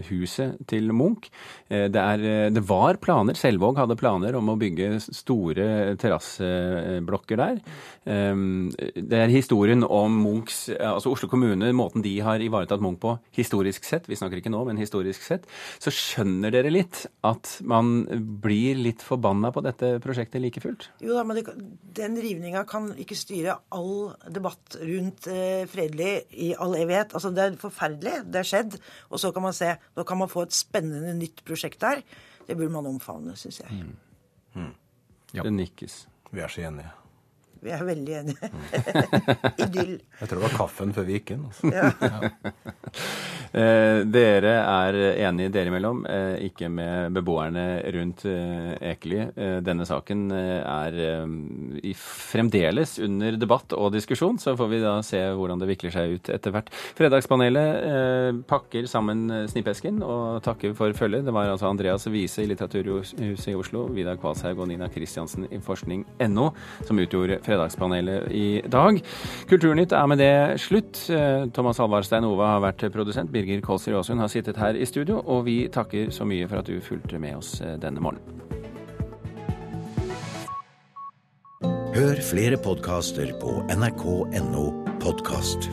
huset 0.09 0.59
til 0.69 0.91
Munch. 0.97 1.29
Det, 1.69 2.01
er, 2.01 2.51
det 2.53 2.63
var 2.67 2.99
planer, 3.03 3.37
Selvåg 3.39 3.79
hadde 3.79 3.97
planer 3.99 4.37
om 4.39 4.49
å 4.51 4.57
bygge 4.59 4.99
store 5.05 5.97
terrasseblokker 6.01 7.41
der. 7.41 7.61
Det 8.05 9.21
er 9.21 9.33
historien 9.33 9.85
om 9.85 10.17
Munchs 10.23 10.69
Altså 10.79 11.13
Oslo 11.13 11.29
kommune, 11.31 11.71
måten 11.77 12.05
de 12.05 12.15
har 12.25 12.43
ivaretatt 12.43 12.83
Munch 12.85 13.01
på 13.03 13.15
historisk 13.37 13.87
sett, 13.87 14.09
vi 14.09 14.19
snakker 14.19 14.41
ikke 14.41 14.53
nå, 14.53 14.65
men 14.69 14.78
historisk 14.81 15.25
sett, 15.27 15.47
så 15.83 15.93
skjønner 15.95 16.53
dere 16.55 16.73
litt 16.73 17.05
at 17.27 17.59
man 17.69 18.03
blir 18.43 18.79
litt 18.79 19.05
forbanna 19.05 19.51
på 19.55 19.63
dette 19.67 19.95
prosjektet 20.05 20.43
like 20.43 20.63
fullt? 20.65 20.89
Jo 21.05 21.17
da, 21.17 21.25
men 21.29 21.41
det, 21.41 21.55
den 21.99 22.19
rivninga 22.23 22.65
kan 22.69 22.91
ikke 22.99 23.19
styre 23.19 23.59
all 23.75 24.13
debatt 24.35 24.79
rundt 24.81 25.29
eh, 25.33 25.65
fredelig 25.71 26.13
i 26.39 26.53
all 26.57 26.77
evighet. 26.79 27.15
Altså, 27.19 27.33
det 27.35 27.45
er 27.45 27.59
forferdelig, 27.61 28.17
det 28.29 28.43
har 28.43 28.51
skjedd. 28.53 28.79
Og 29.13 29.23
så 29.23 29.33
kan 29.35 29.45
man 29.45 29.57
se 29.57 29.75
Nå 29.99 30.05
kan 30.07 30.19
man 30.21 30.31
få 30.31 30.45
et 30.47 30.55
spennende 30.57 31.13
nytt 31.19 31.43
prosjekt 31.47 31.83
der. 31.83 32.01
Det 32.49 32.57
burde 32.57 32.73
man 32.73 32.87
omfavne, 32.89 33.35
syns 33.37 33.61
jeg. 33.61 33.75
Mm. 33.75 33.97
Mm. 34.55 34.73
Ja. 35.35 35.43
Det 35.43 35.53
nikkes. 35.53 36.07
Vi 36.33 36.41
er 36.41 36.53
så 36.53 36.65
enige. 36.69 36.93
Vi 37.61 37.71
er 37.75 37.85
veldig 37.85 38.15
enige. 38.21 38.51
Idyll. 39.65 39.95
Jeg 40.21 40.29
tror 40.29 40.39
det 40.39 40.45
var 40.45 40.55
kaffen 40.57 40.95
før 40.95 41.07
vi 41.09 41.19
gikk 41.19 41.35
inn. 41.35 41.49
Altså. 41.49 41.73
Ja. 41.75 41.91
Eh, 43.53 44.05
dere 44.09 44.55
er 44.63 44.99
enige 45.29 45.53
dere 45.55 45.73
imellom, 45.73 46.05
eh, 46.09 46.49
ikke 46.49 46.69
med 46.73 47.15
beboerne 47.17 47.67
rundt 47.95 48.25
eh, 48.29 48.75
Ekely. 48.93 49.21
Eh, 49.37 49.57
denne 49.65 49.87
saken 49.89 50.27
eh, 50.35 50.61
er 50.63 50.99
eh, 51.03 51.95
fremdeles 51.99 52.97
under 53.05 53.39
debatt 53.41 53.75
og 53.77 53.93
diskusjon, 53.95 54.39
så 54.41 54.55
får 54.59 54.71
vi 54.73 54.81
da 54.83 54.95
se 55.07 55.21
hvordan 55.35 55.61
det 55.61 55.71
vikler 55.73 55.95
seg 55.95 56.17
ut 56.17 56.31
etter 56.35 56.55
hvert. 56.55 56.71
Fredagspanelet 56.99 58.45
pakker 58.49 58.87
sammen 58.91 59.27
snippesken 59.51 60.01
og 60.05 60.41
takker 60.45 60.75
for 60.79 60.95
følget. 60.97 61.27
Det 61.27 61.35
var 61.35 61.51
altså 61.51 61.69
Andreas 61.71 62.07
Wiese 62.11 62.45
i 62.45 62.49
Litteraturhuset 62.51 63.51
i 63.51 63.57
Oslo, 63.59 63.87
Vidar 63.95 64.19
Kvalshaug 64.21 64.63
og 64.63 64.69
Nina 64.71 64.89
Kristiansen 64.93 65.47
i 65.51 65.61
forskning.no 65.65 66.49
som 66.87 67.03
utgjorde 67.03 67.41
Fredagspanelet 67.47 68.31
i 68.35 68.47
dag. 68.69 69.01
Kulturnytt 69.51 69.95
er 69.97 70.11
med 70.11 70.23
det 70.23 70.33
slutt. 70.63 71.05
Thomas 71.55 71.81
Alvarstein 71.83 72.27
Ove 72.29 72.49
har 72.49 72.63
vært 72.65 72.87
produsent. 72.95 73.33
Birger 73.39 73.61
Kolsrud 73.63 73.95
Aasund 74.01 74.21
har 74.21 74.31
sittet 74.33 74.57
her 74.59 74.75
i 74.75 74.87
studio. 74.87 75.23
Og 75.27 75.45
vi 75.47 75.61
takker 75.73 76.11
så 76.11 76.27
mye 76.27 76.49
for 76.49 76.63
at 76.63 76.67
du 76.67 76.81
fulgte 76.83 77.21
med 77.23 77.39
oss 77.39 77.61
eh, 77.63 77.77
denne 77.79 78.03
morgenen. 78.03 78.35
Hør 81.99 82.21
flere 82.23 82.59
podkaster 82.63 83.33
på 83.41 83.59
nrk.no 83.75 84.65
podkast. 85.03 85.71